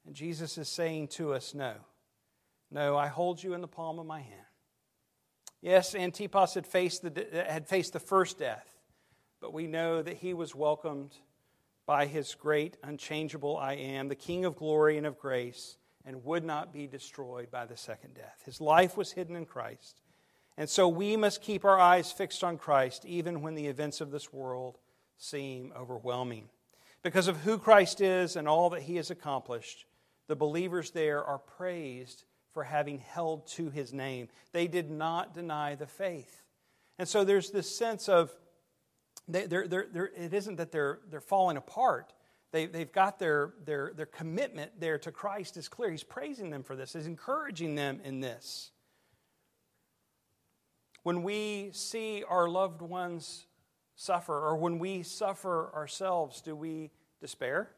And 0.06 0.14
Jesus 0.14 0.58
is 0.58 0.68
saying 0.68 1.08
to 1.10 1.34
us, 1.34 1.54
No, 1.54 1.76
no, 2.70 2.98
I 2.98 3.08
hold 3.08 3.42
you 3.42 3.54
in 3.54 3.62
the 3.62 3.68
palm 3.68 3.98
of 3.98 4.06
my 4.06 4.20
hand. 4.20 4.42
Yes, 5.62 5.96
Antipas 5.96 6.54
had 6.54 6.68
faced 6.68 7.02
the, 7.02 7.46
had 7.48 7.66
faced 7.66 7.94
the 7.94 8.02
first 8.02 8.38
death, 8.38 8.68
but 9.40 9.54
we 9.54 9.68
know 9.68 10.02
that 10.02 10.18
he 10.18 10.34
was 10.34 10.54
welcomed 10.54 11.16
by 11.86 12.08
his 12.08 12.36
great, 12.36 12.76
unchangeable 12.84 13.56
I 13.56 13.76
am, 13.76 14.10
the 14.10 14.16
King 14.16 14.44
of 14.44 14.58
glory 14.58 14.98
and 14.98 15.08
of 15.08 15.18
grace, 15.18 15.78
and 16.06 16.24
would 16.24 16.44
not 16.44 16.72
be 16.72 16.88
destroyed 16.88 17.50
by 17.52 17.66
the 17.66 17.78
second 17.78 18.14
death. 18.14 18.42
His 18.46 18.62
life 18.62 18.96
was 18.96 19.12
hidden 19.12 19.36
in 19.36 19.46
Christ. 19.46 20.02
And 20.58 20.70
so 20.70 20.88
we 20.88 21.18
must 21.18 21.42
keep 21.42 21.66
our 21.66 21.80
eyes 21.80 22.12
fixed 22.12 22.44
on 22.44 22.58
Christ 22.58 23.06
even 23.06 23.42
when 23.42 23.56
the 23.56 23.68
events 23.68 24.02
of 24.02 24.12
this 24.12 24.32
world 24.32 24.78
seem 25.18 25.74
overwhelming. 25.76 26.50
Because 27.04 27.28
of 27.28 27.38
who 27.38 27.58
Christ 27.58 28.02
is 28.02 28.36
and 28.36 28.48
all 28.48 28.70
that 28.72 28.84
he 28.84 28.96
has 28.96 29.12
accomplished, 29.12 29.86
the 30.28 30.36
believers 30.36 30.92
there 30.92 31.24
are 31.24 31.38
praised 31.38 32.24
for 32.54 32.64
having 32.64 33.00
held 33.00 33.46
to 33.48 33.70
his 33.70 33.94
name. 33.94 34.30
They 34.54 34.68
did 34.68 34.90
not 34.90 35.34
deny 35.34 35.76
the 35.76 35.88
faith. 35.88 36.44
And 36.98 37.08
so 37.08 37.24
there's 37.24 37.52
this 37.52 37.76
sense 37.76 38.08
of 38.08 38.34
they, 39.28 39.46
they're, 39.46 39.68
they're, 39.68 39.88
they're, 39.92 40.12
it 40.16 40.34
isn't 40.34 40.56
that 40.56 40.72
they're, 40.72 41.00
they're 41.10 41.20
falling 41.20 41.58
apart. 41.58 42.14
They, 42.56 42.68
they've 42.68 42.92
got 42.94 43.20
their, 43.20 43.54
their, 43.66 43.92
their 43.94 44.06
commitment 44.06 44.80
there 44.80 44.98
to 45.00 45.12
Christ 45.12 45.58
is 45.58 45.68
clear. 45.68 45.92
He's 45.92 46.06
praising 46.06 46.52
them 46.52 46.64
for 46.64 46.78
this, 46.78 46.94
he's 46.94 47.06
encouraging 47.06 47.76
them 47.76 48.00
in 48.06 48.22
this. 48.22 48.72
When 51.04 51.22
we 51.22 51.72
see 51.74 52.24
our 52.26 52.48
loved 52.48 52.82
ones 52.82 53.46
suffer, 53.98 54.34
or 54.34 54.56
when 54.56 54.80
we 54.80 55.04
suffer 55.04 55.70
ourselves, 55.76 56.40
do 56.40 56.56
we 56.56 56.92
despair? 57.20 57.72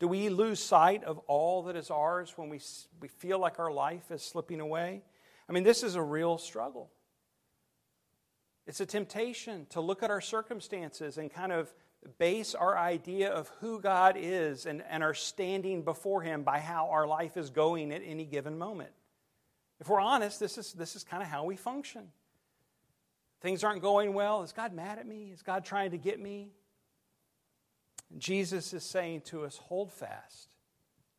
Do 0.00 0.08
we 0.08 0.28
lose 0.28 0.58
sight 0.58 1.04
of 1.04 1.18
all 1.28 1.62
that 1.62 1.76
is 1.76 1.88
ours 1.88 2.32
when 2.34 2.48
we, 2.48 2.60
we 3.00 3.06
feel 3.06 3.38
like 3.38 3.60
our 3.60 3.70
life 3.70 4.10
is 4.10 4.24
slipping 4.24 4.58
away? 4.58 5.02
I 5.48 5.52
mean, 5.52 5.62
this 5.62 5.84
is 5.84 5.94
a 5.94 6.02
real 6.02 6.36
struggle. 6.36 6.90
It's 8.66 8.80
a 8.80 8.86
temptation 8.86 9.66
to 9.70 9.80
look 9.80 10.02
at 10.02 10.10
our 10.10 10.20
circumstances 10.20 11.16
and 11.16 11.32
kind 11.32 11.52
of 11.52 11.72
base 12.18 12.54
our 12.54 12.76
idea 12.76 13.30
of 13.30 13.48
who 13.60 13.80
God 13.80 14.16
is 14.18 14.66
and, 14.66 14.82
and 14.88 15.02
our 15.02 15.14
standing 15.14 15.82
before 15.82 16.22
Him 16.22 16.42
by 16.42 16.58
how 16.58 16.88
our 16.90 17.06
life 17.06 17.36
is 17.36 17.50
going 17.50 17.92
at 17.92 18.02
any 18.04 18.24
given 18.24 18.58
moment. 18.58 18.90
If 19.80 19.88
we're 19.88 20.00
honest, 20.00 20.40
this 20.40 20.58
is, 20.58 20.72
this 20.72 20.96
is 20.96 21.04
kind 21.04 21.22
of 21.22 21.28
how 21.28 21.44
we 21.44 21.56
function. 21.56 22.08
Things 23.40 23.62
aren't 23.62 23.82
going 23.82 24.14
well. 24.14 24.42
Is 24.42 24.52
God 24.52 24.72
mad 24.72 24.98
at 24.98 25.06
me? 25.06 25.30
Is 25.32 25.42
God 25.42 25.64
trying 25.64 25.92
to 25.92 25.98
get 25.98 26.18
me? 26.18 26.50
And 28.10 28.20
Jesus 28.20 28.72
is 28.72 28.82
saying 28.82 29.22
to 29.26 29.44
us, 29.44 29.56
Hold 29.58 29.92
fast, 29.92 30.48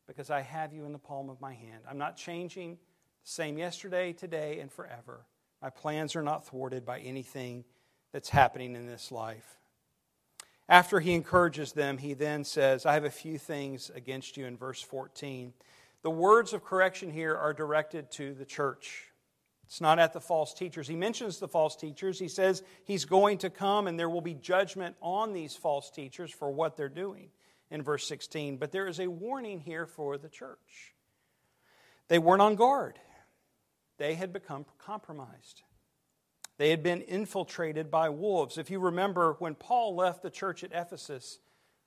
because 0.06 0.30
I 0.30 0.42
have 0.42 0.72
you 0.72 0.84
in 0.84 0.92
the 0.92 0.98
palm 0.98 1.30
of 1.30 1.40
my 1.40 1.54
hand. 1.54 1.84
I'm 1.88 1.98
not 1.98 2.16
changing, 2.16 2.72
the 2.72 3.30
same 3.30 3.56
yesterday, 3.56 4.12
today, 4.12 4.60
and 4.60 4.70
forever. 4.70 5.24
My 5.62 5.70
plans 5.70 6.16
are 6.16 6.22
not 6.22 6.46
thwarted 6.46 6.84
by 6.84 7.00
anything 7.00 7.64
that's 8.12 8.28
happening 8.28 8.74
in 8.74 8.86
this 8.86 9.12
life. 9.12 9.59
After 10.70 11.00
he 11.00 11.14
encourages 11.14 11.72
them, 11.72 11.98
he 11.98 12.14
then 12.14 12.44
says, 12.44 12.86
I 12.86 12.94
have 12.94 13.04
a 13.04 13.10
few 13.10 13.38
things 13.38 13.90
against 13.92 14.36
you 14.36 14.46
in 14.46 14.56
verse 14.56 14.80
14. 14.80 15.52
The 16.02 16.10
words 16.10 16.52
of 16.52 16.64
correction 16.64 17.10
here 17.10 17.36
are 17.36 17.52
directed 17.52 18.08
to 18.12 18.34
the 18.34 18.44
church. 18.44 19.08
It's 19.64 19.80
not 19.80 19.98
at 19.98 20.12
the 20.12 20.20
false 20.20 20.54
teachers. 20.54 20.86
He 20.86 20.94
mentions 20.94 21.38
the 21.38 21.48
false 21.48 21.74
teachers. 21.74 22.20
He 22.20 22.28
says 22.28 22.62
he's 22.84 23.04
going 23.04 23.38
to 23.38 23.50
come 23.50 23.88
and 23.88 23.98
there 23.98 24.08
will 24.08 24.20
be 24.20 24.34
judgment 24.34 24.94
on 25.00 25.32
these 25.32 25.56
false 25.56 25.90
teachers 25.90 26.30
for 26.30 26.52
what 26.52 26.76
they're 26.76 26.88
doing 26.88 27.30
in 27.72 27.82
verse 27.82 28.06
16. 28.06 28.56
But 28.56 28.70
there 28.70 28.86
is 28.86 29.00
a 29.00 29.08
warning 29.08 29.58
here 29.58 29.86
for 29.86 30.18
the 30.18 30.28
church. 30.28 30.94
They 32.06 32.20
weren't 32.20 32.42
on 32.42 32.54
guard, 32.54 33.00
they 33.98 34.14
had 34.14 34.32
become 34.32 34.66
compromised. 34.78 35.62
They 36.60 36.68
had 36.68 36.82
been 36.82 37.00
infiltrated 37.00 37.90
by 37.90 38.10
wolves. 38.10 38.58
If 38.58 38.68
you 38.68 38.80
remember, 38.80 39.34
when 39.38 39.54
Paul 39.54 39.94
left 39.94 40.20
the 40.20 40.28
church 40.28 40.62
at 40.62 40.72
Ephesus 40.74 41.38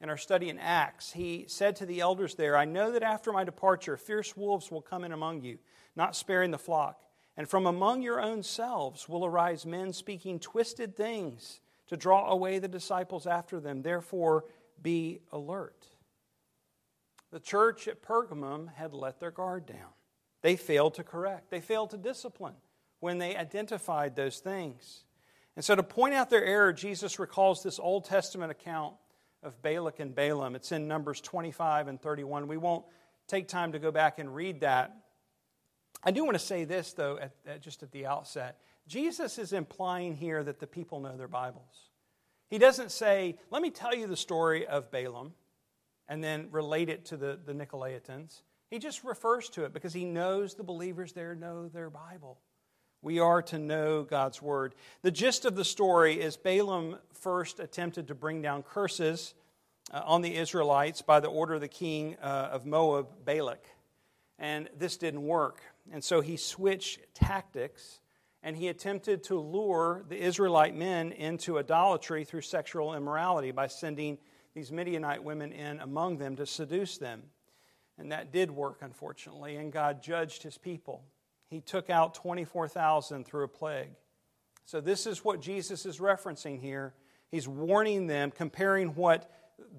in 0.02 0.10
our 0.10 0.18
study 0.18 0.50
in 0.50 0.58
Acts, 0.58 1.12
he 1.12 1.46
said 1.48 1.76
to 1.76 1.86
the 1.86 2.00
elders 2.00 2.34
there, 2.34 2.58
I 2.58 2.66
know 2.66 2.92
that 2.92 3.04
after 3.04 3.32
my 3.32 3.44
departure, 3.44 3.98
fierce 3.98 4.36
wolves 4.36 4.72
will 4.72 4.82
come 4.82 5.04
in 5.04 5.12
among 5.12 5.44
you, 5.44 5.60
not 5.96 6.16
sparing 6.16 6.50
the 6.50 6.58
flock. 6.58 7.04
And 7.38 7.48
from 7.48 7.68
among 7.68 8.02
your 8.02 8.20
own 8.20 8.42
selves 8.42 9.08
will 9.08 9.24
arise 9.24 9.64
men 9.64 9.94
speaking 9.94 10.40
twisted 10.40 10.98
things 10.98 11.60
to 11.86 11.96
draw 11.96 12.32
away 12.32 12.58
the 12.58 12.68
disciples 12.68 13.28
after 13.28 13.60
them. 13.60 13.84
Therefore, 13.84 14.46
be 14.82 15.20
alert. 15.32 15.86
The 17.30 17.40
church 17.40 17.88
at 17.88 18.02
Pergamum 18.02 18.74
had 18.74 18.92
let 18.92 19.20
their 19.20 19.30
guard 19.30 19.68
down. 19.68 19.94
They 20.42 20.56
failed 20.56 20.96
to 20.96 21.04
correct, 21.04 21.52
they 21.52 21.62
failed 21.62 21.92
to 21.92 21.98
discipline 21.98 22.56
when 23.04 23.18
they 23.18 23.36
identified 23.36 24.16
those 24.16 24.40
things. 24.40 25.04
And 25.58 25.66
so, 25.66 25.76
to 25.76 25.84
point 25.84 26.14
out 26.14 26.30
their 26.30 26.46
error, 26.46 26.72
Jesus 26.72 27.20
recalls 27.20 27.62
this 27.62 27.78
Old 27.78 28.06
Testament 28.06 28.50
account 28.50 28.96
of 29.44 29.62
Balak 29.62 30.00
and 30.00 30.16
Balaam. 30.16 30.56
It's 30.56 30.72
in 30.72 30.88
Numbers 30.88 31.20
25 31.20 31.90
and 31.90 32.02
31. 32.02 32.48
We 32.48 32.56
won't 32.56 32.86
take 33.28 33.50
time 33.50 33.74
to 33.74 33.80
go 33.80 33.92
back 33.92 34.20
and 34.20 34.34
read 34.34 34.62
that. 34.62 34.96
I 36.02 36.12
do 36.12 36.24
want 36.24 36.36
to 36.36 36.46
say 36.46 36.64
this, 36.64 36.94
though, 36.94 37.18
at, 37.18 37.34
at 37.46 37.62
just 37.62 37.84
at 37.84 37.92
the 37.92 38.06
outset. 38.06 38.60
Jesus 38.88 39.38
is 39.38 39.52
implying 39.52 40.16
here 40.16 40.42
that 40.42 40.62
the 40.62 40.68
people 40.68 41.02
know 41.02 41.18
their 41.18 41.28
Bibles. 41.28 41.90
He 42.50 42.58
doesn't 42.58 42.90
say, 42.90 43.38
Let 43.52 43.62
me 43.62 43.70
tell 43.70 43.94
you 43.94 44.08
the 44.08 44.16
story 44.16 44.66
of 44.66 44.92
Balaam 44.92 45.34
and 46.08 46.24
then 46.24 46.48
relate 46.52 46.88
it 46.88 47.04
to 47.08 47.18
the, 47.18 47.38
the 47.46 47.54
Nicolaitans. 47.54 48.44
He 48.70 48.80
just 48.80 49.04
refers 49.04 49.50
to 49.50 49.66
it 49.66 49.74
because 49.74 49.94
he 49.94 50.06
knows 50.06 50.56
the 50.56 50.64
believers 50.64 51.12
there 51.12 51.36
know 51.36 51.68
their 51.68 51.90
Bible. 51.90 52.40
We 53.04 53.20
are 53.20 53.42
to 53.42 53.60
know 53.60 54.04
God's 54.04 54.42
Word. 54.42 54.76
The 55.02 55.12
gist 55.12 55.44
of 55.44 55.58
the 55.58 55.66
story 55.66 56.22
is 56.22 56.38
Balaam 56.38 56.96
first 57.12 57.60
attempted 57.60 58.08
to 58.08 58.16
bring 58.16 58.42
down 58.42 58.64
curses 58.64 59.34
uh, 59.92 60.04
on 60.06 60.22
the 60.22 60.38
Israelites 60.38 61.02
by 61.02 61.20
the 61.20 61.28
order 61.28 61.56
of 61.56 61.60
the 61.60 61.68
king 61.68 62.16
uh, 62.22 62.48
of 62.54 62.66
Moab, 62.66 63.08
Balak. 63.26 63.66
And 64.40 64.70
this 64.78 64.96
didn't 64.96 65.24
work. 65.24 65.62
And 65.92 66.02
so 66.02 66.22
he 66.22 66.38
switched 66.38 67.02
tactics 67.14 68.00
and 68.42 68.56
he 68.56 68.70
attempted 68.70 69.24
to 69.26 69.38
lure 69.38 70.06
the 70.08 70.18
Israelite 70.18 70.74
men 70.74 71.12
into 71.12 71.60
idolatry 71.60 72.24
through 72.24 72.42
sexual 72.42 72.94
immorality 72.94 73.52
by 73.52 73.68
sending 73.68 74.18
these 74.56 74.72
Midianite 74.72 75.26
women 75.26 75.52
in 75.52 75.82
among 75.82 76.20
them 76.20 76.38
to 76.38 76.46
seduce 76.46 76.98
them. 76.98 77.24
And 77.98 78.14
that 78.14 78.32
did 78.32 78.50
work, 78.50 78.78
unfortunately, 78.82 79.58
and 79.58 79.74
God 79.74 80.02
judged 80.02 80.44
his 80.44 80.58
people. 80.58 81.04
He 81.50 81.62
took 81.62 81.90
out 81.90 82.14
24,000 82.16 83.26
through 83.26 83.44
a 83.44 83.48
plague. 83.48 83.92
So, 84.66 84.82
this 84.82 85.06
is 85.06 85.24
what 85.24 85.42
Jesus 85.42 85.86
is 85.86 86.00
referencing 86.00 86.60
here. 86.60 86.94
He's 87.30 87.48
warning 87.48 88.08
them, 88.08 88.32
comparing 88.32 88.90
what 88.90 89.30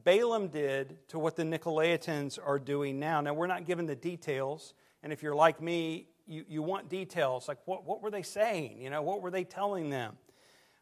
Balaam 0.05 0.49
did 0.49 0.99
to 1.09 1.19
what 1.19 1.37
the 1.37 1.43
Nicolaitans 1.43 2.39
are 2.45 2.59
doing 2.59 2.99
now. 2.99 3.21
Now, 3.21 3.35
we're 3.35 3.47
not 3.47 3.67
given 3.67 3.87
the 3.87 3.97
details 3.97 4.75
and 5.05 5.13
if 5.13 5.23
you're 5.23 5.35
like 5.35 5.61
me, 5.61 6.09
you, 6.27 6.47
you 6.49 6.63
want 6.63 6.89
details 6.89 7.47
like 7.47 7.59
what, 7.67 7.85
what 7.85 8.03
were 8.03 8.11
they 8.11 8.23
saying? 8.23 8.81
You 8.81 8.89
know, 8.89 9.03
what 9.03 9.21
were 9.21 9.31
they 9.31 9.45
telling 9.45 9.91
them? 9.91 10.17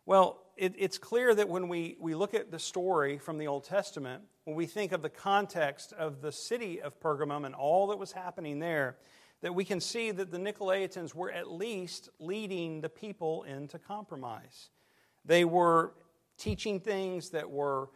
Well, 0.06 0.40
it, 0.56 0.74
it's 0.78 0.96
clear 0.96 1.34
that 1.34 1.48
when 1.48 1.68
we, 1.68 1.96
we 1.98 2.14
look 2.14 2.32
at 2.32 2.52
the 2.52 2.58
story 2.58 3.18
from 3.18 3.36
the 3.38 3.48
Old 3.48 3.64
Testament, 3.64 4.22
when 4.44 4.54
we 4.54 4.66
think 4.66 4.92
of 4.92 5.02
the 5.02 5.10
context 5.10 5.92
of 5.92 6.22
the 6.22 6.30
city 6.30 6.80
of 6.80 7.00
Pergamum 7.00 7.44
and 7.44 7.54
all 7.54 7.88
that 7.88 7.98
was 7.98 8.12
happening 8.12 8.60
there, 8.60 8.96
that 9.42 9.54
we 9.54 9.64
can 9.64 9.80
see 9.80 10.10
that 10.10 10.30
the 10.30 10.38
Nicolaitans 10.38 11.14
were 11.14 11.30
at 11.30 11.50
least 11.50 12.08
leading 12.18 12.80
the 12.80 12.88
people 12.88 13.42
into 13.42 13.78
compromise. 13.78 14.70
They 15.24 15.44
were 15.44 15.92
teaching 16.38 16.80
things 16.80 17.30
that 17.30 17.50
were 17.50 17.90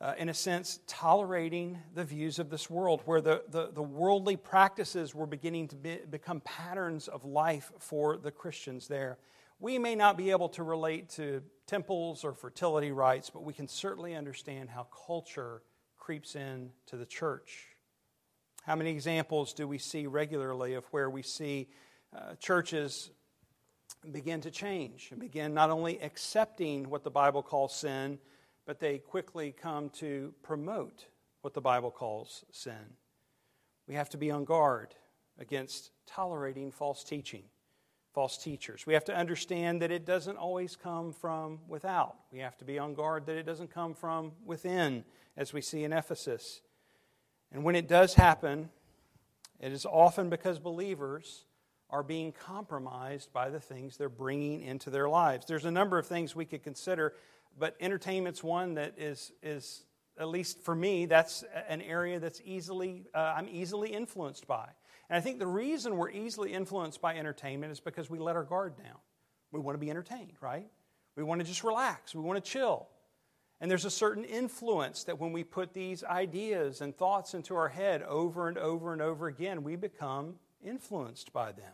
uh, 0.00 0.14
in 0.18 0.28
a 0.28 0.34
sense, 0.34 0.80
tolerating 0.86 1.78
the 1.94 2.04
views 2.04 2.38
of 2.38 2.50
this 2.50 2.68
world, 2.68 3.00
where 3.04 3.20
the, 3.20 3.44
the, 3.50 3.70
the 3.72 3.82
worldly 3.82 4.36
practices 4.36 5.14
were 5.14 5.26
beginning 5.26 5.68
to 5.68 5.76
be, 5.76 6.00
become 6.10 6.40
patterns 6.40 7.06
of 7.06 7.24
life 7.24 7.70
for 7.78 8.16
the 8.16 8.30
Christians 8.30 8.88
there. 8.88 9.18
We 9.60 9.78
may 9.78 9.94
not 9.94 10.16
be 10.16 10.32
able 10.32 10.48
to 10.50 10.64
relate 10.64 11.10
to 11.10 11.42
temples 11.66 12.24
or 12.24 12.34
fertility 12.34 12.90
rites, 12.90 13.30
but 13.30 13.44
we 13.44 13.52
can 13.52 13.68
certainly 13.68 14.14
understand 14.16 14.68
how 14.68 14.88
culture 15.06 15.62
creeps 15.96 16.34
in 16.34 16.70
to 16.86 16.96
the 16.96 17.06
church. 17.06 17.73
How 18.66 18.76
many 18.76 18.92
examples 18.92 19.52
do 19.52 19.68
we 19.68 19.76
see 19.76 20.06
regularly 20.06 20.72
of 20.72 20.86
where 20.86 21.10
we 21.10 21.20
see 21.20 21.68
uh, 22.16 22.34
churches 22.36 23.10
begin 24.10 24.40
to 24.40 24.50
change 24.50 25.08
and 25.10 25.20
begin 25.20 25.52
not 25.52 25.68
only 25.68 26.00
accepting 26.00 26.88
what 26.88 27.04
the 27.04 27.10
Bible 27.10 27.42
calls 27.42 27.74
sin, 27.74 28.18
but 28.64 28.80
they 28.80 28.96
quickly 28.96 29.52
come 29.52 29.90
to 29.90 30.32
promote 30.42 31.04
what 31.42 31.52
the 31.52 31.60
Bible 31.60 31.90
calls 31.90 32.42
sin? 32.52 32.96
We 33.86 33.96
have 33.96 34.08
to 34.10 34.16
be 34.16 34.30
on 34.30 34.46
guard 34.46 34.94
against 35.38 35.90
tolerating 36.06 36.72
false 36.72 37.04
teaching, 37.04 37.42
false 38.14 38.38
teachers. 38.38 38.86
We 38.86 38.94
have 38.94 39.04
to 39.04 39.14
understand 39.14 39.82
that 39.82 39.90
it 39.90 40.06
doesn't 40.06 40.38
always 40.38 40.74
come 40.74 41.12
from 41.12 41.58
without. 41.68 42.16
We 42.32 42.38
have 42.38 42.56
to 42.56 42.64
be 42.64 42.78
on 42.78 42.94
guard 42.94 43.26
that 43.26 43.36
it 43.36 43.44
doesn't 43.44 43.74
come 43.74 43.92
from 43.92 44.32
within, 44.42 45.04
as 45.36 45.52
we 45.52 45.60
see 45.60 45.84
in 45.84 45.92
Ephesus. 45.92 46.62
And 47.54 47.62
when 47.62 47.76
it 47.76 47.86
does 47.86 48.14
happen, 48.14 48.68
it 49.60 49.72
is 49.72 49.86
often 49.86 50.28
because 50.28 50.58
believers 50.58 51.44
are 51.88 52.02
being 52.02 52.32
compromised 52.32 53.32
by 53.32 53.48
the 53.48 53.60
things 53.60 53.96
they're 53.96 54.08
bringing 54.08 54.60
into 54.60 54.90
their 54.90 55.08
lives. 55.08 55.46
There's 55.46 55.64
a 55.64 55.70
number 55.70 55.96
of 55.96 56.04
things 56.06 56.34
we 56.34 56.44
could 56.44 56.64
consider, 56.64 57.14
but 57.56 57.76
entertainment's 57.78 58.42
one 58.42 58.74
that 58.74 58.94
is, 58.98 59.30
is 59.40 59.84
at 60.18 60.28
least 60.28 60.62
for 60.62 60.74
me, 60.74 61.06
that's 61.06 61.44
an 61.68 61.80
area 61.80 62.18
that's 62.18 62.42
easily, 62.44 63.06
uh, 63.14 63.34
I'm 63.36 63.48
easily 63.48 63.92
influenced 63.92 64.48
by. 64.48 64.68
And 65.08 65.16
I 65.16 65.20
think 65.20 65.38
the 65.38 65.46
reason 65.46 65.96
we're 65.96 66.10
easily 66.10 66.52
influenced 66.52 67.00
by 67.00 67.14
entertainment 67.14 67.70
is 67.70 67.78
because 67.78 68.10
we 68.10 68.18
let 68.18 68.34
our 68.34 68.42
guard 68.42 68.76
down. 68.76 68.98
We 69.52 69.60
want 69.60 69.76
to 69.76 69.80
be 69.80 69.90
entertained, 69.90 70.32
right? 70.40 70.66
We 71.14 71.22
want 71.22 71.40
to 71.40 71.46
just 71.46 71.62
relax. 71.62 72.16
We 72.16 72.22
want 72.22 72.44
to 72.44 72.50
chill. 72.50 72.88
And 73.60 73.70
there's 73.70 73.84
a 73.84 73.90
certain 73.90 74.24
influence 74.24 75.04
that 75.04 75.18
when 75.18 75.32
we 75.32 75.44
put 75.44 75.72
these 75.72 76.04
ideas 76.04 76.80
and 76.80 76.96
thoughts 76.96 77.34
into 77.34 77.54
our 77.54 77.68
head 77.68 78.02
over 78.02 78.48
and 78.48 78.58
over 78.58 78.92
and 78.92 79.00
over 79.00 79.26
again, 79.26 79.62
we 79.62 79.76
become 79.76 80.34
influenced 80.62 81.32
by 81.32 81.52
them. 81.52 81.72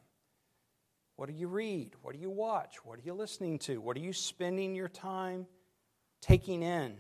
What 1.16 1.28
do 1.28 1.34
you 1.34 1.48
read? 1.48 1.92
What 2.02 2.14
do 2.14 2.20
you 2.20 2.30
watch? 2.30 2.76
What 2.84 2.98
are 2.98 3.02
you 3.02 3.14
listening 3.14 3.58
to? 3.60 3.80
What 3.80 3.96
are 3.96 4.00
you 4.00 4.12
spending 4.12 4.74
your 4.74 4.88
time 4.88 5.46
taking 6.20 6.62
in? 6.62 6.96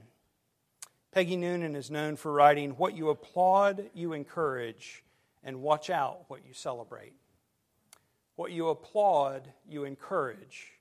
Peggy 1.12 1.36
Noonan 1.36 1.74
is 1.74 1.90
known 1.90 2.16
for 2.16 2.32
writing, 2.32 2.70
What 2.72 2.96
you 2.96 3.10
applaud, 3.10 3.90
you 3.94 4.12
encourage, 4.12 5.02
and 5.42 5.60
watch 5.60 5.90
out 5.90 6.24
what 6.28 6.44
you 6.46 6.52
celebrate. 6.52 7.14
What 8.36 8.52
you 8.52 8.68
applaud, 8.68 9.52
you 9.68 9.84
encourage, 9.84 10.72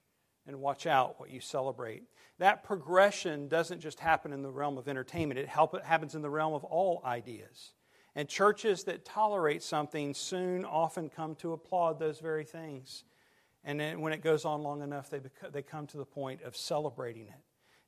and 0.50 0.60
watch 0.60 0.86
out 0.86 1.20
what 1.20 1.30
you 1.30 1.40
celebrate. 1.40 2.04
That 2.40 2.64
progression 2.64 3.48
doesn't 3.48 3.80
just 3.80 4.00
happen 4.00 4.34
in 4.34 4.42
the 4.42 4.50
realm 4.50 4.78
of 4.78 4.88
entertainment, 4.88 5.40
it 5.40 5.48
happens 5.48 6.16
in 6.16 6.22
the 6.22 6.30
realm 6.30 6.54
of 6.54 6.64
all 6.66 7.02
ideas. 7.06 7.74
And 8.16 8.28
churches 8.28 8.84
that 8.86 9.06
tolerate 9.06 9.64
something 9.64 10.14
soon 10.14 10.66
often 10.66 11.10
come 11.10 11.36
to 11.36 11.54
applaud 11.54 12.00
those 12.00 12.20
very 12.20 12.44
things. 12.44 13.04
And 13.64 13.80
then 13.80 14.02
when 14.02 14.12
it 14.12 14.24
goes 14.24 14.46
on 14.46 14.64
long 14.64 14.82
enough, 14.82 15.10
they, 15.10 15.22
they 15.52 15.62
come 15.62 15.86
to 15.88 15.98
the 15.98 16.06
point 16.06 16.42
of 16.42 16.58
celebrating 16.58 17.28
it. 17.28 17.42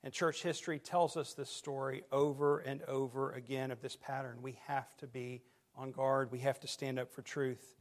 And 0.04 0.14
church 0.14 0.44
history 0.44 0.80
tells 0.80 1.18
us 1.18 1.34
this 1.34 1.50
story 1.50 2.04
over 2.12 2.60
and 2.60 2.82
over 2.84 3.32
again 3.32 3.72
of 3.72 3.82
this 3.82 3.96
pattern. 3.96 4.38
We 4.42 4.60
have 4.68 4.96
to 4.98 5.08
be 5.08 5.42
on 5.76 5.92
guard, 5.92 6.32
we 6.32 6.40
have 6.40 6.60
to 6.60 6.68
stand 6.68 7.00
up 7.00 7.12
for 7.12 7.22
truth. 7.22 7.76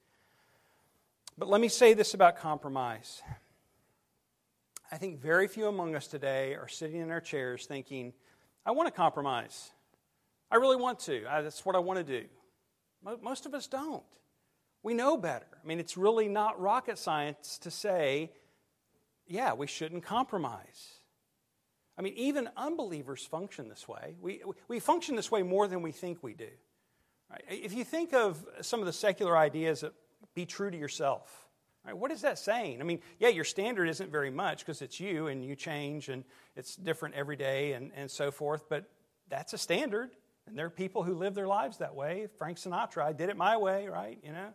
But 1.37 1.49
let 1.49 1.61
me 1.61 1.69
say 1.69 1.95
this 1.95 2.15
about 2.15 2.37
compromise. 2.37 3.23
I 4.93 4.97
think 4.97 5.21
very 5.21 5.47
few 5.47 5.69
among 5.69 5.95
us 5.95 6.09
today 6.09 6.55
are 6.55 6.67
sitting 6.67 7.01
in 7.01 7.11
our 7.11 7.21
chairs 7.21 7.67
thinking, 7.67 8.13
I 8.67 8.73
want 8.73 8.89
to 8.89 8.93
compromise. 8.93 9.71
I 10.51 10.57
really 10.57 10.77
want 10.77 10.99
to. 11.01 11.25
I, 11.29 11.43
that's 11.43 11.65
what 11.65 11.77
I 11.77 11.79
want 11.79 12.05
to 12.05 12.21
do. 12.21 12.27
Most 13.23 13.47
of 13.47 13.55
us 13.55 13.69
don't. 13.69 14.03
We 14.83 14.95
know 14.95 15.17
better. 15.17 15.47
I 15.63 15.67
mean, 15.67 15.79
it's 15.79 15.97
really 15.97 16.27
not 16.27 16.61
rocket 16.61 16.99
science 16.99 17.59
to 17.59 17.71
say, 17.71 18.33
yeah, 19.27 19.53
we 19.53 19.67
shouldn't 19.67 20.03
compromise. 20.03 20.95
I 21.97 22.03
mean, 22.03 22.15
even 22.17 22.49
unbelievers 22.57 23.25
function 23.25 23.69
this 23.69 23.87
way. 23.87 24.17
We, 24.21 24.43
we 24.67 24.81
function 24.81 25.15
this 25.15 25.31
way 25.31 25.43
more 25.43 25.69
than 25.69 25.83
we 25.83 25.93
think 25.93 26.23
we 26.23 26.35
do. 26.35 26.49
Right? 27.31 27.45
If 27.49 27.75
you 27.75 27.85
think 27.85 28.13
of 28.13 28.45
some 28.61 28.81
of 28.81 28.87
the 28.87 28.93
secular 28.93 29.37
ideas 29.37 29.83
that 29.83 29.93
be 30.35 30.47
true 30.47 30.71
to 30.71 30.77
yourself, 30.77 31.50
right, 31.87 31.97
what 31.97 32.11
is 32.11 32.23
that 32.23 32.39
saying? 32.39 32.81
I 32.81 32.85
mean, 32.85 33.01
yeah, 33.19 33.29
your 33.29 33.45
standard 33.45 33.89
isn't 33.89 34.11
very 34.11 34.31
much 34.31 34.61
because 34.61 34.83
it's 34.83 35.01
you 35.01 35.29
and 35.29 35.45
you 35.45 35.57
change 35.57 36.09
and 36.09 36.25
it's 36.57 36.77
different 36.77 37.15
every 37.15 37.37
day 37.37 37.73
and, 37.73 37.91
and 37.95 38.11
so 38.11 38.31
forth, 38.31 38.69
but 38.69 38.91
that's 39.29 39.53
a 39.53 39.59
standard. 39.59 40.11
And 40.47 40.59
there 40.59 40.67
are 40.67 40.71
people 40.71 41.03
who 41.03 41.15
live 41.15 41.35
their 41.35 41.47
lives 41.47 41.79
that 41.79 41.95
way. 41.95 42.27
Frank 42.39 42.59
Sinatra, 42.59 43.05
I 43.05 43.13
did 43.13 43.29
it 43.29 43.37
my 43.37 43.57
way, 43.57 43.87
right? 43.87 44.19
You 44.23 44.33
know? 44.33 44.49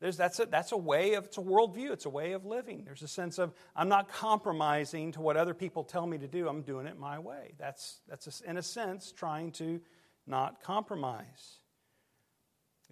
There's, 0.00 0.16
that's, 0.16 0.40
a, 0.40 0.46
that's 0.46 0.72
a 0.72 0.76
way 0.76 1.14
of, 1.14 1.26
it's 1.26 1.38
a 1.38 1.42
worldview, 1.42 1.92
it's 1.92 2.06
a 2.06 2.10
way 2.10 2.32
of 2.32 2.44
living. 2.44 2.82
There's 2.84 3.02
a 3.02 3.08
sense 3.08 3.38
of, 3.38 3.54
I'm 3.76 3.88
not 3.88 4.08
compromising 4.08 5.12
to 5.12 5.20
what 5.20 5.36
other 5.36 5.54
people 5.54 5.84
tell 5.84 6.08
me 6.08 6.18
to 6.18 6.26
do, 6.26 6.48
I'm 6.48 6.62
doing 6.62 6.86
it 6.86 6.98
my 6.98 7.20
way. 7.20 7.52
That's, 7.56 8.00
that's 8.08 8.42
a, 8.42 8.50
in 8.50 8.56
a 8.56 8.62
sense, 8.62 9.12
trying 9.12 9.52
to 9.52 9.80
not 10.26 10.60
compromise. 10.60 11.60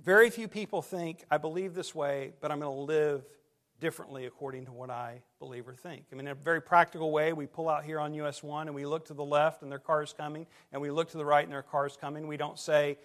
Very 0.00 0.30
few 0.30 0.46
people 0.46 0.82
think, 0.82 1.24
I 1.30 1.38
believe 1.38 1.74
this 1.74 1.96
way, 1.96 2.32
but 2.40 2.52
I'm 2.52 2.60
going 2.60 2.72
to 2.72 2.80
live 2.80 3.24
differently 3.80 4.26
according 4.26 4.66
to 4.66 4.72
what 4.72 4.90
I 4.90 5.22
believe 5.38 5.66
or 5.66 5.74
think. 5.74 6.04
I 6.12 6.14
mean, 6.14 6.26
in 6.26 6.32
a 6.32 6.34
very 6.34 6.60
practical 6.60 7.10
way, 7.10 7.32
we 7.32 7.46
pull 7.46 7.68
out 7.68 7.84
here 7.84 7.98
on 7.98 8.14
US 8.14 8.42
1 8.42 8.68
and 8.68 8.74
we 8.74 8.86
look 8.86 9.06
to 9.06 9.14
the 9.14 9.24
left 9.24 9.62
and 9.62 9.72
their 9.72 9.78
car's 9.78 10.12
coming, 10.12 10.46
and 10.72 10.80
we 10.80 10.90
look 10.90 11.10
to 11.10 11.16
the 11.16 11.24
right 11.24 11.42
and 11.42 11.52
their 11.52 11.62
car's 11.62 11.96
coming. 11.96 12.26
We 12.28 12.36
don't 12.36 12.58
say, 12.58 12.98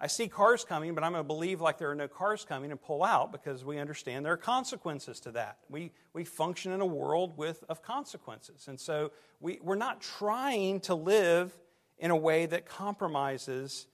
I 0.00 0.06
see 0.06 0.28
cars 0.28 0.64
coming, 0.64 0.94
but 0.94 1.02
I'm 1.02 1.12
going 1.12 1.24
to 1.24 1.26
believe 1.26 1.60
like 1.60 1.78
there 1.78 1.90
are 1.90 1.96
no 1.96 2.06
cars 2.06 2.44
coming 2.44 2.70
and 2.70 2.80
pull 2.80 3.02
out 3.02 3.32
because 3.32 3.64
we 3.64 3.78
understand 3.78 4.24
there 4.24 4.34
are 4.34 4.36
consequences 4.36 5.18
to 5.20 5.32
that. 5.32 5.58
We, 5.68 5.90
we 6.12 6.24
function 6.24 6.70
in 6.70 6.80
a 6.80 6.86
world 6.86 7.36
with, 7.36 7.64
of 7.68 7.82
consequences. 7.82 8.68
And 8.68 8.78
so 8.78 9.10
we, 9.40 9.58
we're 9.60 9.74
not 9.74 10.00
trying 10.00 10.80
to 10.80 10.94
live 10.94 11.52
in 11.98 12.12
a 12.12 12.16
way 12.16 12.46
that 12.46 12.64
compromises 12.64 13.88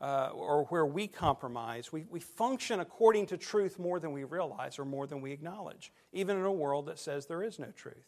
uh, 0.00 0.30
or 0.32 0.64
where 0.66 0.86
we 0.86 1.06
compromise. 1.06 1.92
We, 1.92 2.06
we 2.08 2.20
function 2.20 2.80
according 2.80 3.26
to 3.26 3.36
truth 3.36 3.78
more 3.78 3.98
than 3.98 4.12
we 4.12 4.24
realize 4.24 4.78
or 4.78 4.84
more 4.84 5.06
than 5.06 5.20
we 5.20 5.32
acknowledge, 5.32 5.92
even 6.12 6.36
in 6.38 6.44
a 6.44 6.52
world 6.52 6.86
that 6.86 6.98
says 6.98 7.26
there 7.26 7.42
is 7.42 7.58
no 7.58 7.68
truth. 7.76 8.06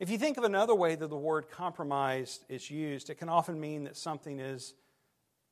If 0.00 0.10
you 0.10 0.18
think 0.18 0.36
of 0.38 0.44
another 0.44 0.74
way 0.74 0.96
that 0.96 1.08
the 1.08 1.16
word 1.16 1.50
compromised 1.50 2.44
is 2.48 2.70
used, 2.70 3.10
it 3.10 3.16
can 3.16 3.28
often 3.28 3.60
mean 3.60 3.84
that 3.84 3.96
something 3.96 4.38
has 4.38 4.74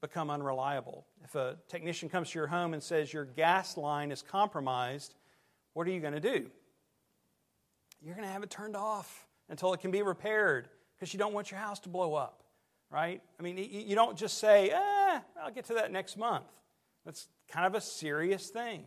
become 0.00 0.30
unreliable. 0.30 1.06
If 1.24 1.34
a 1.36 1.56
technician 1.68 2.08
comes 2.08 2.30
to 2.30 2.38
your 2.38 2.48
home 2.48 2.74
and 2.74 2.82
says 2.82 3.12
your 3.12 3.24
gas 3.24 3.76
line 3.76 4.10
is 4.10 4.20
compromised, 4.20 5.14
what 5.74 5.86
are 5.86 5.90
you 5.90 6.00
going 6.00 6.14
to 6.14 6.20
do? 6.20 6.50
You're 8.00 8.14
going 8.14 8.26
to 8.26 8.32
have 8.32 8.42
it 8.42 8.50
turned 8.50 8.76
off 8.76 9.26
until 9.48 9.72
it 9.74 9.80
can 9.80 9.92
be 9.92 10.02
repaired 10.02 10.68
because 10.96 11.14
you 11.14 11.18
don't 11.18 11.32
want 11.32 11.50
your 11.50 11.60
house 11.60 11.78
to 11.80 11.88
blow 11.88 12.14
up, 12.14 12.42
right? 12.90 13.22
I 13.38 13.42
mean, 13.42 13.56
you 13.58 13.94
don't 13.94 14.18
just 14.18 14.38
say, 14.38 14.70
eh, 14.70 14.76
Eh, 15.12 15.20
I'll 15.42 15.50
get 15.50 15.66
to 15.66 15.74
that 15.74 15.90
next 15.90 16.16
month. 16.16 16.46
That's 17.04 17.28
kind 17.48 17.66
of 17.66 17.74
a 17.74 17.80
serious 17.80 18.48
thing. 18.48 18.84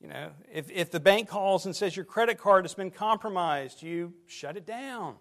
You 0.00 0.08
know, 0.08 0.30
if, 0.52 0.70
if 0.70 0.90
the 0.90 0.98
bank 0.98 1.28
calls 1.28 1.66
and 1.66 1.76
says 1.76 1.94
your 1.94 2.04
credit 2.04 2.38
card 2.38 2.64
has 2.64 2.74
been 2.74 2.90
compromised, 2.90 3.82
you 3.82 4.14
shut 4.26 4.56
it 4.56 4.66
down, 4.66 5.14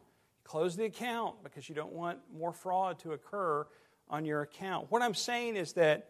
close 0.44 0.76
the 0.76 0.86
account 0.86 1.44
because 1.44 1.70
you 1.70 1.76
don't 1.76 1.94
want 1.94 2.20
more 2.34 2.52
fraud 2.52 2.98
to 3.00 3.12
occur 3.12 3.68
on 4.10 4.26
your 4.26 4.42
account. 4.42 4.88
What 4.90 5.04
I'm 5.04 5.14
saying 5.14 5.56
is 5.56 5.74
that 5.74 6.10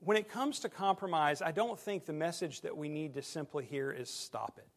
when 0.00 0.16
it 0.16 0.28
comes 0.28 0.60
to 0.60 0.68
compromise, 0.68 1.40
I 1.40 1.52
don't 1.52 1.78
think 1.78 2.04
the 2.04 2.12
message 2.12 2.60
that 2.62 2.76
we 2.76 2.88
need 2.88 3.14
to 3.14 3.22
simply 3.22 3.64
hear 3.64 3.90
is 3.90 4.10
stop 4.10 4.58
it. 4.58 4.68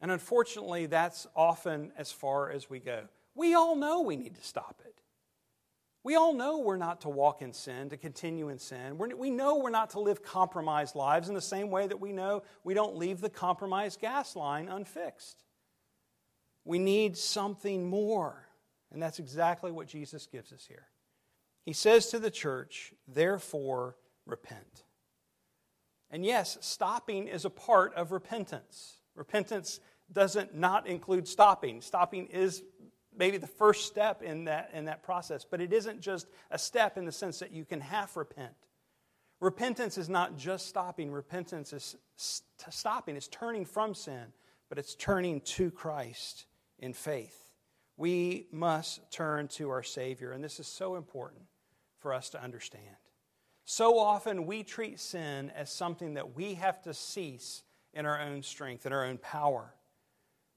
And 0.00 0.10
unfortunately, 0.10 0.86
that's 0.86 1.26
often 1.36 1.92
as 1.96 2.10
far 2.10 2.50
as 2.50 2.68
we 2.68 2.80
go. 2.80 3.02
We 3.34 3.54
all 3.54 3.76
know 3.76 4.00
we 4.00 4.16
need 4.16 4.34
to 4.34 4.44
stop 4.44 4.80
it. 4.84 5.00
We 6.08 6.16
all 6.16 6.32
know 6.32 6.60
we're 6.60 6.78
not 6.78 7.02
to 7.02 7.10
walk 7.10 7.42
in 7.42 7.52
sin, 7.52 7.90
to 7.90 7.98
continue 7.98 8.48
in 8.48 8.58
sin. 8.58 8.96
We're, 8.96 9.14
we 9.14 9.28
know 9.28 9.58
we're 9.58 9.68
not 9.68 9.90
to 9.90 10.00
live 10.00 10.22
compromised 10.22 10.94
lives 10.94 11.28
in 11.28 11.34
the 11.34 11.42
same 11.42 11.68
way 11.68 11.86
that 11.86 12.00
we 12.00 12.14
know 12.14 12.44
we 12.64 12.72
don't 12.72 12.96
leave 12.96 13.20
the 13.20 13.28
compromised 13.28 14.00
gas 14.00 14.34
line 14.34 14.68
unfixed. 14.70 15.44
We 16.64 16.78
need 16.78 17.18
something 17.18 17.86
more. 17.90 18.48
And 18.90 19.02
that's 19.02 19.18
exactly 19.18 19.70
what 19.70 19.86
Jesus 19.86 20.26
gives 20.26 20.50
us 20.50 20.64
here. 20.66 20.86
He 21.66 21.74
says 21.74 22.08
to 22.08 22.18
the 22.18 22.30
church, 22.30 22.94
therefore, 23.06 23.96
repent. 24.24 24.84
And 26.10 26.24
yes, 26.24 26.56
stopping 26.62 27.28
is 27.28 27.44
a 27.44 27.50
part 27.50 27.92
of 27.96 28.12
repentance. 28.12 28.94
Repentance 29.14 29.78
doesn't 30.10 30.56
not 30.56 30.86
include 30.86 31.28
stopping. 31.28 31.82
Stopping 31.82 32.28
is 32.28 32.62
maybe 33.18 33.36
the 33.36 33.46
first 33.46 33.86
step 33.86 34.22
in 34.22 34.44
that, 34.44 34.70
in 34.72 34.86
that 34.86 35.02
process, 35.02 35.44
but 35.44 35.60
it 35.60 35.72
isn't 35.72 36.00
just 36.00 36.26
a 36.50 36.58
step 36.58 36.96
in 36.96 37.04
the 37.04 37.12
sense 37.12 37.40
that 37.40 37.52
you 37.52 37.64
can 37.64 37.80
half 37.80 38.16
repent. 38.16 38.54
Repentance 39.40 39.98
is 39.98 40.08
not 40.08 40.36
just 40.36 40.66
stopping, 40.66 41.12
repentance 41.12 41.72
is 41.72 41.96
st- 42.16 42.72
stopping, 42.72 43.16
it's 43.16 43.28
turning 43.28 43.64
from 43.64 43.94
sin 43.94 44.32
but 44.68 44.78
it's 44.78 44.94
turning 44.94 45.40
to 45.40 45.70
Christ 45.70 46.46
in 46.78 46.92
faith. 46.92 47.50
We 47.96 48.46
must 48.52 49.10
turn 49.10 49.48
to 49.48 49.70
our 49.70 49.82
Savior, 49.82 50.32
and 50.32 50.44
this 50.44 50.60
is 50.60 50.66
so 50.66 50.96
important 50.96 51.42
for 51.98 52.14
us 52.14 52.30
to 52.30 52.42
understand. 52.42 52.96
So 53.64 53.98
often 53.98 54.46
we 54.46 54.62
treat 54.62 55.00
sin 55.00 55.50
as 55.54 55.70
something 55.70 56.14
that 56.14 56.36
we 56.36 56.54
have 56.54 56.80
to 56.82 56.94
cease 56.94 57.62
in 57.92 58.06
our 58.06 58.20
own 58.20 58.42
strength, 58.42 58.86
in 58.86 58.92
our 58.92 59.04
own 59.04 59.18
power. 59.18 59.74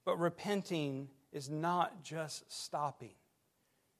But 0.05 0.19
repenting 0.19 1.09
is 1.31 1.49
not 1.49 2.03
just 2.03 2.51
stopping, 2.51 3.13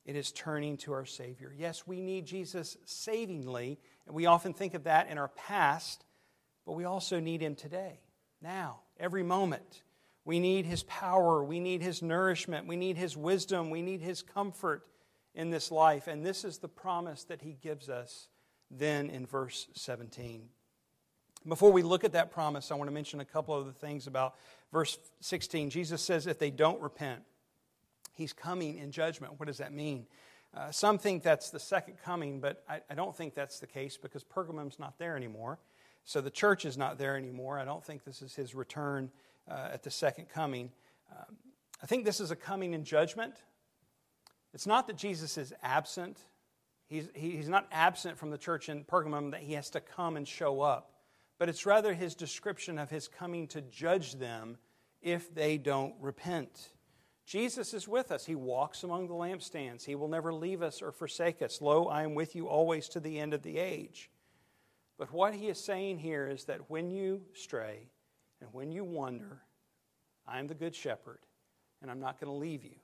it 0.06 0.16
is 0.16 0.32
turning 0.32 0.78
to 0.78 0.94
our 0.94 1.06
Savior. 1.06 1.54
Yes, 1.56 1.86
we 1.86 2.02
need 2.02 2.26
Jesus 2.26 2.78
savingly, 2.86 3.80
and 4.06 4.16
we 4.16 4.26
often 4.26 4.54
think 4.54 4.74
of 4.74 4.86
that 4.86 5.10
in 5.10 5.18
our 5.18 5.30
past, 5.30 6.04
but 6.66 6.74
we 6.74 6.86
also 6.86 7.20
need 7.20 7.42
Him 7.42 7.56
today, 7.56 8.00
now, 8.42 8.80
every 9.00 9.24
moment. 9.24 9.84
We 10.26 10.40
need 10.40 10.66
His 10.66 10.84
power, 10.84 11.44
we 11.44 11.60
need 11.60 11.82
His 11.82 12.02
nourishment, 12.02 12.68
we 12.68 12.76
need 12.76 12.98
His 12.98 13.16
wisdom, 13.18 13.70
we 13.70 13.82
need 13.82 14.02
His 14.02 14.22
comfort 14.22 14.86
in 15.34 15.50
this 15.50 15.72
life. 15.72 16.08
And 16.08 16.26
this 16.26 16.44
is 16.44 16.58
the 16.58 16.68
promise 16.68 17.24
that 17.26 17.42
He 17.42 17.58
gives 17.62 17.90
us 17.90 18.28
then 18.70 19.10
in 19.10 19.26
verse 19.26 19.68
17. 19.74 20.50
Before 21.48 21.72
we 21.72 21.82
look 21.82 22.04
at 22.04 22.14
that 22.14 22.32
promise, 22.32 22.72
I 22.72 22.76
want 22.76 22.88
to 22.88 22.94
mention 22.94 23.20
a 23.20 23.26
couple 23.26 23.56
of 23.56 23.66
the 23.66 23.74
things 23.74 24.06
about 24.06 24.36
verse 24.72 24.98
16. 25.20 25.70
Jesus 25.70 26.02
says, 26.02 26.28
if 26.28 26.40
they 26.40 26.52
don't 26.52 26.82
repent, 26.82 27.22
He's 28.14 28.34
coming 28.34 28.78
in 28.78 28.92
judgment. 28.92 29.40
What 29.40 29.48
does 29.48 29.58
that 29.58 29.74
mean? 29.74 30.06
Uh, 30.56 30.70
some 30.72 30.98
think 30.98 31.24
that's 31.24 31.50
the 31.50 31.60
second 31.60 31.96
coming, 32.04 32.42
but 32.42 32.64
I, 32.70 32.82
I, 32.90 32.94
don't 32.94 33.16
think 33.16 33.34
that's 33.36 33.60
the 33.60 33.68
case 33.68 33.98
because 33.98 34.24
Pergamum's 34.24 34.78
not 34.80 35.00
there 35.00 35.16
anymore. 35.16 35.60
So 36.04 36.20
the 36.20 36.30
church 36.30 36.66
is 36.66 36.78
not 36.78 36.98
there 36.98 37.16
anymore. 37.16 37.58
I 37.58 37.64
don't 37.64 37.84
think 37.84 38.04
this 38.04 38.22
is 38.22 38.36
his 38.36 38.54
return 38.54 39.12
uh, 39.50 39.70
at 39.74 39.84
the 39.84 39.92
second 39.92 40.28
coming. 40.28 40.72
Um, 41.12 41.38
I 41.82 41.86
think 41.86 42.04
this 42.04 42.20
is 42.20 42.32
a 42.32 42.36
coming 42.36 42.74
in 42.74 42.84
judgment. 42.84 43.36
It's 44.54 44.68
not 44.68 44.88
that 44.88 44.98
Jesus 44.98 45.38
is 45.38 45.54
absent. 45.64 46.20
He's, 46.88 47.08
he's 47.16 47.48
not 47.48 47.68
absent 47.72 48.18
from 48.18 48.30
the 48.30 48.38
church 48.38 48.68
in 48.68 48.84
Pergamum 48.84 49.32
that 49.32 49.42
he 49.42 49.54
has 49.54 49.70
to 49.70 49.80
come 49.80 50.18
and 50.18 50.28
show 50.28 50.62
up, 50.62 50.92
but 51.42 51.50
it's 51.50 51.66
rather 51.66 51.96
his 51.96 52.14
description 52.14 52.78
of 52.78 52.92
his 52.92 53.08
coming 53.08 53.48
to 53.48 53.62
judge 53.62 54.14
them 54.14 54.58
if 55.02 55.34
they 55.34 55.58
don't 55.58 55.96
repent. 56.00 56.70
Jesus 57.26 57.74
is 57.74 57.88
with 57.88 58.12
us. 58.12 58.28
He 58.28 58.36
walks 58.36 58.84
among 58.84 59.08
the 59.08 59.16
lampstands. 59.16 59.84
He 59.84 59.96
will 59.96 60.08
never 60.08 60.32
leave 60.32 60.62
us 60.62 60.84
or 60.84 60.92
forsake 60.92 61.42
us. 61.42 61.60
Lo, 61.60 61.88
I 61.88 62.04
am 62.04 62.14
with 62.14 62.36
you 62.36 62.48
always 62.48 62.88
to 62.90 63.00
the 63.00 63.18
end 63.20 63.34
of 63.34 63.42
the 63.42 63.58
age. 63.58 64.12
But 65.00 65.12
what 65.12 65.34
he 65.34 65.48
is 65.48 65.60
saying 65.60 65.98
here 65.98 66.28
is 66.28 66.44
that 66.44 66.70
when 66.70 66.92
you 66.92 67.24
stray 67.34 67.90
and 68.40 68.48
when 68.54 68.72
you 68.72 68.84
wander, 68.84 69.42
I 70.28 70.38
am 70.38 70.46
the 70.46 70.54
good 70.54 70.76
shepherd, 70.76 71.22
and 71.82 71.90
I'm 71.90 72.00
not 72.00 72.20
going 72.20 72.32
to 72.32 72.38
leave 72.38 72.64
you. 72.64 72.76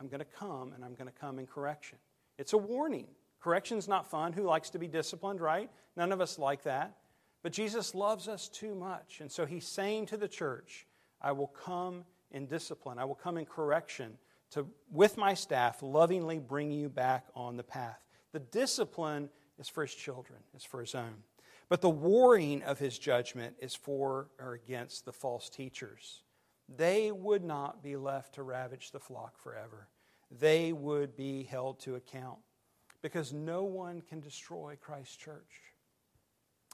I'm 0.00 0.08
going 0.08 0.18
to 0.18 0.24
come, 0.24 0.72
and 0.72 0.84
I'm 0.84 0.94
going 0.94 1.06
to 1.06 1.16
come 1.16 1.38
in 1.38 1.46
correction. 1.46 1.98
It's 2.38 2.54
a 2.54 2.58
warning. 2.58 3.06
Correction's 3.38 3.86
not 3.86 4.10
fun. 4.10 4.32
Who 4.32 4.42
likes 4.42 4.70
to 4.70 4.80
be 4.80 4.88
disciplined, 4.88 5.40
right? 5.40 5.70
None 5.96 6.10
of 6.10 6.20
us 6.20 6.40
like 6.40 6.64
that. 6.64 6.96
But 7.42 7.52
Jesus 7.52 7.94
loves 7.94 8.28
us 8.28 8.48
too 8.48 8.74
much. 8.74 9.20
And 9.20 9.30
so 9.30 9.46
he's 9.46 9.66
saying 9.66 10.06
to 10.06 10.16
the 10.16 10.28
church, 10.28 10.86
I 11.20 11.32
will 11.32 11.48
come 11.48 12.04
in 12.30 12.46
discipline. 12.46 12.98
I 12.98 13.04
will 13.04 13.14
come 13.14 13.38
in 13.38 13.46
correction 13.46 14.18
to, 14.50 14.66
with 14.90 15.16
my 15.16 15.34
staff, 15.34 15.82
lovingly 15.82 16.38
bring 16.38 16.70
you 16.70 16.88
back 16.88 17.26
on 17.34 17.56
the 17.56 17.62
path. 17.62 18.00
The 18.32 18.40
discipline 18.40 19.30
is 19.58 19.68
for 19.68 19.82
his 19.82 19.94
children, 19.94 20.40
it's 20.54 20.64
for 20.64 20.80
his 20.80 20.94
own. 20.94 21.14
But 21.68 21.80
the 21.80 21.90
warring 21.90 22.62
of 22.64 22.78
his 22.78 22.98
judgment 22.98 23.54
is 23.60 23.74
for 23.74 24.28
or 24.40 24.54
against 24.54 25.04
the 25.04 25.12
false 25.12 25.48
teachers. 25.48 26.22
They 26.76 27.12
would 27.12 27.44
not 27.44 27.82
be 27.82 27.96
left 27.96 28.34
to 28.34 28.42
ravage 28.42 28.90
the 28.90 28.98
flock 28.98 29.38
forever. 29.38 29.88
They 30.38 30.72
would 30.72 31.16
be 31.16 31.44
held 31.44 31.80
to 31.80 31.94
account 31.94 32.38
because 33.02 33.32
no 33.32 33.64
one 33.64 34.00
can 34.02 34.20
destroy 34.20 34.76
Christ's 34.80 35.16
church. 35.16 35.69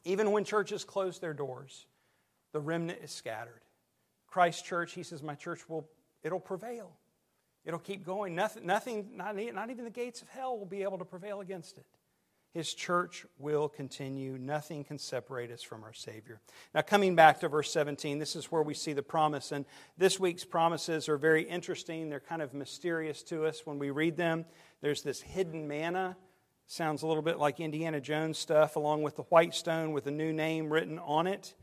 Even 0.06 0.30
when 0.30 0.44
churches 0.44 0.84
close 0.84 1.18
their 1.18 1.34
doors, 1.34 1.84
the 2.52 2.60
remnant 2.60 3.00
is 3.02 3.10
scattered. 3.10 3.60
Christ 4.28 4.64
Church, 4.64 4.92
he 4.92 5.02
says, 5.02 5.20
my 5.20 5.34
church 5.34 5.68
will, 5.68 5.88
it'll 6.22 6.38
prevail. 6.38 6.92
It'll 7.64 7.80
keep 7.80 8.06
going. 8.06 8.36
Nothing, 8.36 8.64
nothing 8.64 9.08
not, 9.16 9.34
not 9.34 9.70
even 9.70 9.84
the 9.84 9.90
gates 9.90 10.22
of 10.22 10.28
hell 10.28 10.56
will 10.56 10.64
be 10.64 10.84
able 10.84 10.98
to 10.98 11.04
prevail 11.04 11.40
against 11.40 11.76
it. 11.76 11.86
His 12.52 12.72
church 12.72 13.26
will 13.38 13.68
continue. 13.68 14.38
Nothing 14.38 14.84
can 14.84 14.98
separate 14.98 15.50
us 15.50 15.62
from 15.62 15.82
our 15.82 15.92
Savior. 15.92 16.40
Now, 16.72 16.82
coming 16.82 17.16
back 17.16 17.40
to 17.40 17.48
verse 17.48 17.72
17, 17.72 18.20
this 18.20 18.36
is 18.36 18.52
where 18.52 18.62
we 18.62 18.74
see 18.74 18.92
the 18.92 19.02
promise. 19.02 19.50
And 19.50 19.66
this 19.98 20.20
week's 20.20 20.44
promises 20.44 21.08
are 21.08 21.18
very 21.18 21.42
interesting. 21.42 22.08
They're 22.08 22.20
kind 22.20 22.42
of 22.42 22.54
mysterious 22.54 23.24
to 23.24 23.44
us 23.44 23.66
when 23.66 23.80
we 23.80 23.90
read 23.90 24.16
them. 24.16 24.44
There's 24.80 25.02
this 25.02 25.20
hidden 25.20 25.66
manna. 25.66 26.16
Sounds 26.68 27.02
a 27.02 27.06
little 27.06 27.22
bit 27.22 27.38
like 27.38 27.60
Indiana 27.60 28.00
Jones 28.00 28.38
stuff, 28.38 28.74
along 28.74 29.02
with 29.02 29.14
the 29.14 29.22
white 29.24 29.54
stone 29.54 29.92
with 29.92 30.08
a 30.08 30.10
new 30.10 30.32
name 30.32 30.68
written 30.68 30.98
on 30.98 31.28
it. 31.28 31.54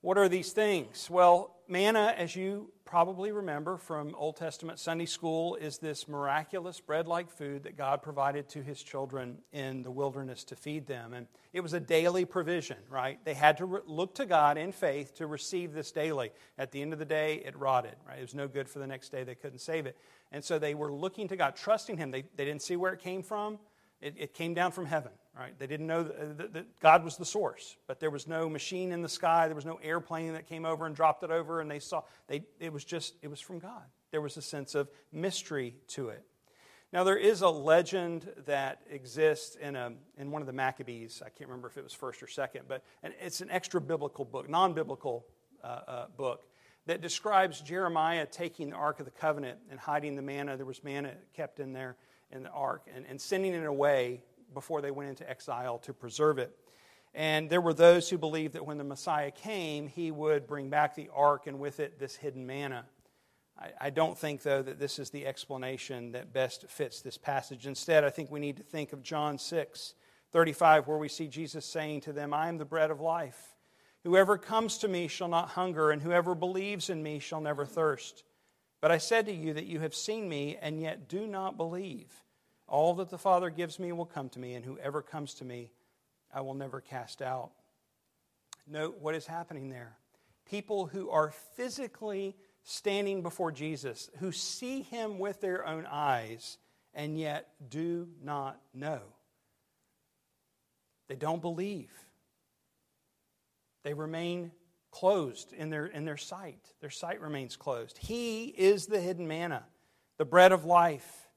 What 0.00 0.18
are 0.18 0.28
these 0.28 0.50
things? 0.50 1.08
Well, 1.08 1.54
manna, 1.68 2.12
as 2.16 2.34
you 2.34 2.72
probably 2.84 3.30
remember 3.30 3.76
from 3.76 4.12
Old 4.16 4.36
Testament 4.36 4.80
Sunday 4.80 5.06
school, 5.06 5.54
is 5.54 5.78
this 5.78 6.08
miraculous 6.08 6.80
bread 6.80 7.06
like 7.06 7.30
food 7.30 7.62
that 7.62 7.76
God 7.76 8.02
provided 8.02 8.48
to 8.50 8.62
his 8.62 8.82
children 8.82 9.38
in 9.52 9.84
the 9.84 9.90
wilderness 9.90 10.42
to 10.44 10.56
feed 10.56 10.88
them. 10.88 11.12
And 11.12 11.28
it 11.52 11.60
was 11.60 11.72
a 11.72 11.80
daily 11.80 12.24
provision, 12.24 12.78
right? 12.90 13.24
They 13.24 13.34
had 13.34 13.56
to 13.58 13.82
look 13.86 14.16
to 14.16 14.26
God 14.26 14.58
in 14.58 14.72
faith 14.72 15.14
to 15.16 15.28
receive 15.28 15.72
this 15.72 15.92
daily. 15.92 16.32
At 16.58 16.72
the 16.72 16.82
end 16.82 16.92
of 16.92 16.98
the 16.98 17.04
day, 17.04 17.42
it 17.44 17.56
rotted, 17.56 17.94
right? 18.06 18.18
It 18.18 18.22
was 18.22 18.34
no 18.34 18.48
good 18.48 18.68
for 18.68 18.80
the 18.80 18.86
next 18.86 19.10
day. 19.10 19.22
They 19.22 19.36
couldn't 19.36 19.60
save 19.60 19.86
it. 19.86 19.96
And 20.32 20.44
so 20.44 20.58
they 20.58 20.74
were 20.74 20.92
looking 20.92 21.28
to 21.28 21.36
God, 21.36 21.54
trusting 21.54 21.96
Him. 21.96 22.10
They, 22.10 22.24
they 22.34 22.44
didn't 22.44 22.62
see 22.62 22.74
where 22.74 22.92
it 22.92 23.00
came 23.00 23.22
from, 23.22 23.58
it, 24.00 24.14
it 24.18 24.34
came 24.34 24.54
down 24.54 24.72
from 24.72 24.86
heaven, 24.86 25.12
right? 25.36 25.58
They 25.58 25.66
didn't 25.66 25.86
know 25.86 26.02
that, 26.02 26.52
that, 26.52 26.80
God 26.80 27.04
was 27.04 27.16
the 27.16 27.24
source, 27.24 27.76
but 27.86 28.00
there 28.00 28.10
was 28.10 28.26
no 28.26 28.48
machine 28.48 28.92
in 28.92 29.02
the 29.02 29.08
sky. 29.08 29.46
There 29.46 29.56
was 29.56 29.64
no 29.64 29.78
airplane 29.82 30.34
that 30.34 30.46
came 30.46 30.64
over 30.64 30.86
and 30.86 30.94
dropped 30.94 31.22
it 31.22 31.30
over, 31.30 31.60
and 31.60 31.70
they 31.70 31.78
saw. 31.78 32.02
They, 32.28 32.44
it 32.60 32.72
was 32.72 32.84
just, 32.84 33.14
it 33.22 33.28
was 33.28 33.40
from 33.40 33.58
God. 33.58 33.82
There 34.10 34.20
was 34.20 34.36
a 34.36 34.42
sense 34.42 34.74
of 34.74 34.88
mystery 35.12 35.76
to 35.88 36.10
it. 36.10 36.24
Now, 36.92 37.04
there 37.04 37.16
is 37.16 37.40
a 37.40 37.48
legend 37.48 38.30
that 38.46 38.80
exists 38.88 39.56
in, 39.56 39.74
a, 39.74 39.92
in 40.18 40.30
one 40.30 40.40
of 40.40 40.46
the 40.46 40.52
Maccabees. 40.52 41.20
I 41.24 41.30
can't 41.30 41.50
remember 41.50 41.68
if 41.68 41.76
it 41.76 41.82
was 41.82 41.92
first 41.92 42.22
or 42.22 42.28
second, 42.28 42.66
but 42.68 42.84
it's 43.02 43.40
an 43.40 43.50
extra 43.50 43.80
biblical 43.80 44.24
book, 44.24 44.48
non 44.48 44.72
biblical 44.72 45.26
uh, 45.64 45.66
uh, 45.66 46.06
book, 46.16 46.46
that 46.86 47.00
describes 47.00 47.60
Jeremiah 47.60 48.24
taking 48.24 48.70
the 48.70 48.76
Ark 48.76 49.00
of 49.00 49.04
the 49.04 49.10
Covenant 49.10 49.58
and 49.70 49.80
hiding 49.80 50.14
the 50.14 50.22
manna. 50.22 50.56
There 50.56 50.64
was 50.66 50.84
manna 50.84 51.14
kept 51.34 51.58
in 51.58 51.72
there 51.72 51.96
in 52.30 52.42
the 52.42 52.50
ark 52.50 52.86
and, 52.94 53.04
and 53.06 53.20
sending 53.20 53.54
it 53.54 53.64
away 53.64 54.22
before 54.54 54.80
they 54.80 54.90
went 54.90 55.10
into 55.10 55.28
exile 55.28 55.78
to 55.78 55.92
preserve 55.92 56.38
it. 56.38 56.56
And 57.14 57.48
there 57.48 57.60
were 57.60 57.74
those 57.74 58.10
who 58.10 58.18
believed 58.18 58.54
that 58.54 58.66
when 58.66 58.78
the 58.78 58.84
Messiah 58.84 59.30
came, 59.30 59.88
he 59.88 60.10
would 60.10 60.46
bring 60.46 60.68
back 60.68 60.94
the 60.94 61.08
ark 61.14 61.46
and 61.46 61.58
with 61.58 61.80
it 61.80 61.98
this 61.98 62.16
hidden 62.16 62.46
manna. 62.46 62.84
I, 63.58 63.70
I 63.80 63.90
don't 63.90 64.18
think, 64.18 64.42
though, 64.42 64.62
that 64.62 64.78
this 64.78 64.98
is 64.98 65.10
the 65.10 65.26
explanation 65.26 66.12
that 66.12 66.32
best 66.32 66.68
fits 66.68 67.00
this 67.00 67.16
passage. 67.16 67.66
Instead, 67.66 68.04
I 68.04 68.10
think 68.10 68.30
we 68.30 68.40
need 68.40 68.58
to 68.58 68.62
think 68.62 68.92
of 68.92 69.02
John 69.02 69.38
6 69.38 69.94
35, 70.32 70.86
where 70.86 70.98
we 70.98 71.08
see 71.08 71.28
Jesus 71.28 71.64
saying 71.64 72.02
to 72.02 72.12
them, 72.12 72.34
I 72.34 72.48
am 72.48 72.58
the 72.58 72.64
bread 72.66 72.90
of 72.90 73.00
life. 73.00 73.54
Whoever 74.04 74.36
comes 74.36 74.76
to 74.78 74.88
me 74.88 75.08
shall 75.08 75.28
not 75.28 75.50
hunger, 75.50 75.90
and 75.90 76.02
whoever 76.02 76.34
believes 76.34 76.90
in 76.90 77.02
me 77.02 77.18
shall 77.18 77.40
never 77.40 77.64
thirst. 77.64 78.24
But 78.80 78.90
I 78.90 78.98
said 78.98 79.26
to 79.26 79.32
you 79.32 79.54
that 79.54 79.66
you 79.66 79.80
have 79.80 79.94
seen 79.94 80.28
me, 80.28 80.58
and 80.60 80.80
yet 80.80 81.08
do 81.08 81.26
not 81.26 81.56
believe. 81.56 82.12
All 82.68 82.94
that 82.94 83.10
the 83.10 83.18
Father 83.18 83.50
gives 83.50 83.78
me 83.78 83.92
will 83.92 84.06
come 84.06 84.28
to 84.30 84.38
me, 84.38 84.54
and 84.54 84.64
whoever 84.64 85.02
comes 85.02 85.34
to 85.34 85.44
me, 85.44 85.72
I 86.32 86.40
will 86.40 86.54
never 86.54 86.80
cast 86.80 87.22
out. 87.22 87.50
Note 88.66 88.98
what 89.00 89.14
is 89.14 89.26
happening 89.26 89.70
there. 89.70 89.96
People 90.44 90.86
who 90.86 91.10
are 91.10 91.32
physically 91.56 92.36
standing 92.64 93.22
before 93.22 93.52
Jesus, 93.52 94.10
who 94.18 94.32
see 94.32 94.82
him 94.82 95.18
with 95.18 95.40
their 95.40 95.66
own 95.66 95.86
eyes, 95.86 96.58
and 96.94 97.18
yet 97.18 97.48
do 97.68 98.08
not 98.22 98.60
know. 98.74 99.00
They 101.08 101.14
don't 101.14 101.40
believe. 101.40 101.92
They 103.84 103.94
remain 103.94 104.50
closed 104.96 105.52
in 105.52 105.68
their, 105.68 105.84
in 105.84 106.06
their 106.06 106.16
sight. 106.16 106.72
Their 106.80 106.88
sight 106.88 107.20
remains 107.20 107.54
closed. 107.54 107.98
He 107.98 108.46
is 108.46 108.86
the 108.86 108.98
hidden 108.98 109.28
manna, 109.28 109.62
the 110.16 110.24
bread 110.24 110.52
of 110.52 110.64
life, 110.64 111.28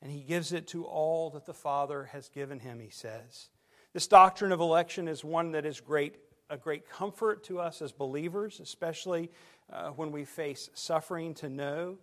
and 0.00 0.12
He 0.12 0.20
gives 0.20 0.52
it 0.52 0.68
to 0.68 0.84
all 0.84 1.30
that 1.30 1.44
the 1.44 1.52
Father 1.52 2.04
has 2.12 2.28
given 2.28 2.60
Him, 2.60 2.78
He 2.78 2.90
says. 2.90 3.48
This 3.92 4.06
doctrine 4.06 4.52
of 4.52 4.60
election 4.60 5.08
is 5.08 5.24
one 5.24 5.50
that 5.52 5.66
is 5.66 5.80
great, 5.80 6.18
a 6.48 6.56
great 6.56 6.88
comfort 6.88 7.42
to 7.44 7.58
us 7.58 7.82
as 7.82 7.90
believers, 7.90 8.60
especially 8.60 9.32
uh, 9.72 9.88
when 9.90 10.12
we 10.12 10.24
face 10.24 10.70
suffering, 10.74 11.34
to 11.34 11.48
know 11.48 11.98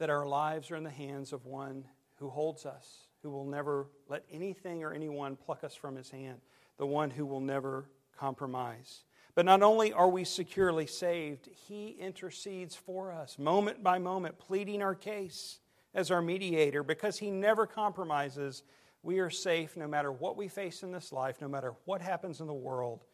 that 0.00 0.10
our 0.10 0.26
lives 0.26 0.72
are 0.72 0.76
in 0.76 0.82
the 0.82 0.90
hands 0.90 1.32
of 1.32 1.46
one 1.46 1.84
who 2.16 2.28
holds 2.28 2.66
us, 2.66 3.06
who 3.22 3.30
will 3.30 3.46
never 3.46 3.86
let 4.08 4.24
anything 4.32 4.82
or 4.82 4.92
anyone 4.92 5.36
pluck 5.36 5.62
us 5.62 5.76
from 5.76 5.94
His 5.94 6.10
hand, 6.10 6.40
the 6.76 6.86
one 6.86 7.10
who 7.10 7.24
will 7.24 7.40
never 7.40 7.88
compromise. 8.18 9.04
But 9.40 9.46
not 9.46 9.62
only 9.62 9.90
are 9.94 10.10
we 10.10 10.24
securely 10.24 10.84
saved, 10.84 11.48
He 11.66 11.96
intercedes 11.98 12.76
for 12.76 13.10
us 13.10 13.38
moment 13.38 13.82
by 13.82 13.98
moment, 13.98 14.38
pleading 14.38 14.82
our 14.82 14.94
case 14.94 15.60
as 15.94 16.10
our 16.10 16.20
mediator 16.20 16.82
because 16.82 17.16
He 17.16 17.30
never 17.30 17.66
compromises. 17.66 18.64
We 19.02 19.18
are 19.20 19.30
safe 19.30 19.78
no 19.78 19.88
matter 19.88 20.12
what 20.12 20.36
we 20.36 20.48
face 20.48 20.82
in 20.82 20.92
this 20.92 21.10
life, 21.10 21.40
no 21.40 21.48
matter 21.48 21.72
what 21.86 22.02
happens 22.02 22.42
in 22.42 22.48
the 22.48 22.52
world, 22.52 23.06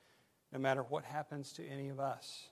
no 0.50 0.58
matter 0.58 0.82
what 0.82 1.04
happens 1.04 1.52
to 1.52 1.64
any 1.64 1.90
of 1.90 2.00
us. 2.00 2.48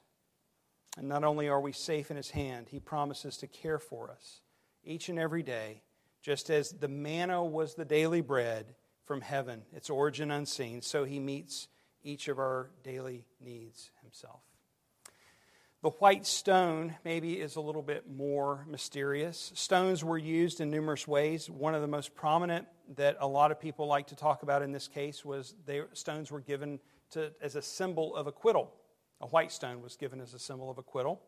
And 0.96 1.08
not 1.08 1.24
only 1.24 1.48
are 1.48 1.60
we 1.60 1.72
safe 1.72 2.12
in 2.12 2.16
His 2.16 2.30
hand, 2.30 2.68
He 2.68 2.78
promises 2.78 3.36
to 3.38 3.48
care 3.48 3.80
for 3.80 4.08
us 4.08 4.42
each 4.84 5.08
and 5.08 5.18
every 5.18 5.42
day, 5.42 5.82
just 6.22 6.48
as 6.48 6.70
the 6.70 6.86
manna 6.86 7.44
was 7.44 7.74
the 7.74 7.84
daily 7.84 8.20
bread 8.20 8.76
from 9.04 9.20
heaven, 9.20 9.62
its 9.72 9.90
origin 9.90 10.30
unseen, 10.30 10.80
so 10.80 11.02
He 11.02 11.18
meets 11.18 11.66
each 12.04 12.28
of 12.28 12.38
our 12.38 12.70
daily 12.84 13.24
needs 13.40 13.90
Himself. 14.02 14.42
The 15.82 15.90
white 15.90 16.24
stone 16.24 16.94
maybe 17.04 17.34
is 17.40 17.56
a 17.56 17.60
little 17.60 17.82
bit 17.82 18.08
more 18.08 18.64
mysterious. 18.66 19.52
Stones 19.54 20.02
were 20.02 20.16
used 20.16 20.62
in 20.62 20.70
numerous 20.70 21.06
ways. 21.06 21.50
One 21.50 21.74
of 21.74 21.82
the 21.82 21.88
most 21.88 22.14
prominent 22.14 22.66
that 22.96 23.18
a 23.20 23.28
lot 23.28 23.50
of 23.50 23.60
people 23.60 23.86
like 23.86 24.06
to 24.06 24.16
talk 24.16 24.42
about 24.42 24.62
in 24.62 24.72
this 24.72 24.88
case 24.88 25.26
was 25.26 25.54
they, 25.66 25.82
stones 25.92 26.30
were 26.30 26.40
given 26.40 26.78
to, 27.10 27.32
as 27.42 27.54
a 27.54 27.60
symbol 27.60 28.16
of 28.16 28.26
acquittal. 28.26 28.72
A 29.20 29.26
white 29.26 29.52
stone 29.52 29.82
was 29.82 29.96
given 29.96 30.22
as 30.22 30.32
a 30.32 30.38
symbol 30.38 30.70
of 30.70 30.78
acquittal. 30.78 31.20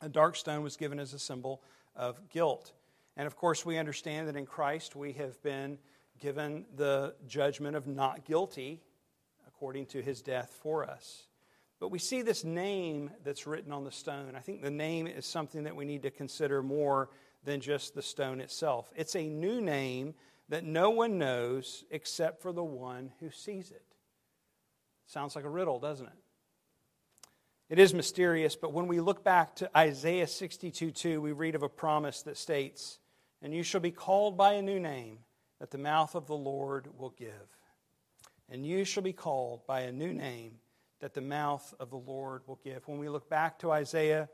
A 0.00 0.08
dark 0.08 0.36
stone 0.36 0.62
was 0.62 0.76
given 0.76 1.00
as 1.00 1.12
a 1.12 1.18
symbol 1.18 1.60
of 1.96 2.20
guilt. 2.28 2.72
And 3.16 3.26
of 3.26 3.34
course, 3.34 3.66
we 3.66 3.78
understand 3.78 4.28
that 4.28 4.36
in 4.36 4.46
Christ 4.46 4.94
we 4.94 5.12
have 5.14 5.42
been 5.42 5.76
given 6.20 6.66
the 6.76 7.16
judgment 7.26 7.74
of 7.74 7.88
not 7.88 8.24
guilty 8.24 8.80
according 9.62 9.86
to 9.86 10.02
his 10.02 10.22
death 10.22 10.58
for 10.60 10.84
us. 10.84 11.28
But 11.78 11.92
we 11.92 12.00
see 12.00 12.22
this 12.22 12.42
name 12.42 13.12
that's 13.22 13.46
written 13.46 13.70
on 13.70 13.84
the 13.84 13.92
stone. 13.92 14.34
I 14.34 14.40
think 14.40 14.60
the 14.60 14.72
name 14.72 15.06
is 15.06 15.24
something 15.24 15.62
that 15.62 15.76
we 15.76 15.84
need 15.84 16.02
to 16.02 16.10
consider 16.10 16.64
more 16.64 17.10
than 17.44 17.60
just 17.60 17.94
the 17.94 18.02
stone 18.02 18.40
itself. 18.40 18.92
It's 18.96 19.14
a 19.14 19.28
new 19.28 19.60
name 19.60 20.14
that 20.48 20.64
no 20.64 20.90
one 20.90 21.16
knows 21.16 21.84
except 21.92 22.42
for 22.42 22.52
the 22.52 22.64
one 22.64 23.12
who 23.20 23.30
sees 23.30 23.70
it. 23.70 23.84
Sounds 25.06 25.36
like 25.36 25.44
a 25.44 25.48
riddle, 25.48 25.78
doesn't 25.78 26.06
it? 26.06 26.18
It 27.68 27.78
is 27.78 27.94
mysterious, 27.94 28.56
but 28.56 28.72
when 28.72 28.88
we 28.88 28.98
look 28.98 29.22
back 29.22 29.54
to 29.56 29.78
Isaiah 29.78 30.26
62 30.26 30.90
2, 30.90 31.20
we 31.20 31.30
read 31.30 31.54
of 31.54 31.62
a 31.62 31.68
promise 31.68 32.22
that 32.22 32.36
states, 32.36 32.98
And 33.40 33.54
you 33.54 33.62
shall 33.62 33.80
be 33.80 33.92
called 33.92 34.36
by 34.36 34.54
a 34.54 34.62
new 34.62 34.80
name 34.80 35.18
that 35.60 35.70
the 35.70 35.78
mouth 35.78 36.16
of 36.16 36.26
the 36.26 36.34
Lord 36.34 36.88
will 36.98 37.10
give. 37.10 37.61
And 38.52 38.66
you 38.66 38.84
shall 38.84 39.02
be 39.02 39.14
called 39.14 39.66
by 39.66 39.80
a 39.80 39.92
new 39.92 40.12
name 40.12 40.58
that 41.00 41.14
the 41.14 41.22
mouth 41.22 41.72
of 41.80 41.88
the 41.88 41.96
Lord 41.96 42.42
will 42.46 42.60
give. 42.62 42.86
When 42.86 42.98
we 42.98 43.08
look 43.08 43.30
back 43.30 43.58
to 43.60 43.72
Isaiah 43.72 44.28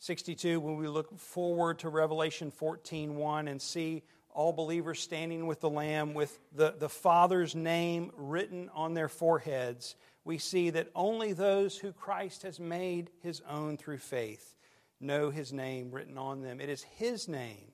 62, 0.00 0.58
when 0.58 0.76
we 0.76 0.88
look 0.88 1.16
forward 1.16 1.78
to 1.78 1.88
Revelation 1.88 2.50
14 2.50 3.14
1 3.14 3.46
and 3.46 3.62
see 3.62 4.02
all 4.28 4.52
believers 4.52 4.98
standing 4.98 5.46
with 5.46 5.60
the 5.60 5.70
Lamb 5.70 6.14
with 6.14 6.36
the, 6.52 6.74
the 6.76 6.88
Father's 6.88 7.54
name 7.54 8.10
written 8.16 8.70
on 8.74 8.94
their 8.94 9.08
foreheads, 9.08 9.94
we 10.24 10.36
see 10.36 10.70
that 10.70 10.90
only 10.96 11.32
those 11.32 11.78
who 11.78 11.92
Christ 11.92 12.42
has 12.42 12.58
made 12.58 13.10
his 13.22 13.40
own 13.48 13.76
through 13.76 13.98
faith 13.98 14.56
know 15.00 15.30
his 15.30 15.52
name 15.52 15.92
written 15.92 16.18
on 16.18 16.42
them. 16.42 16.60
It 16.60 16.70
is 16.70 16.82
his 16.82 17.28
name 17.28 17.70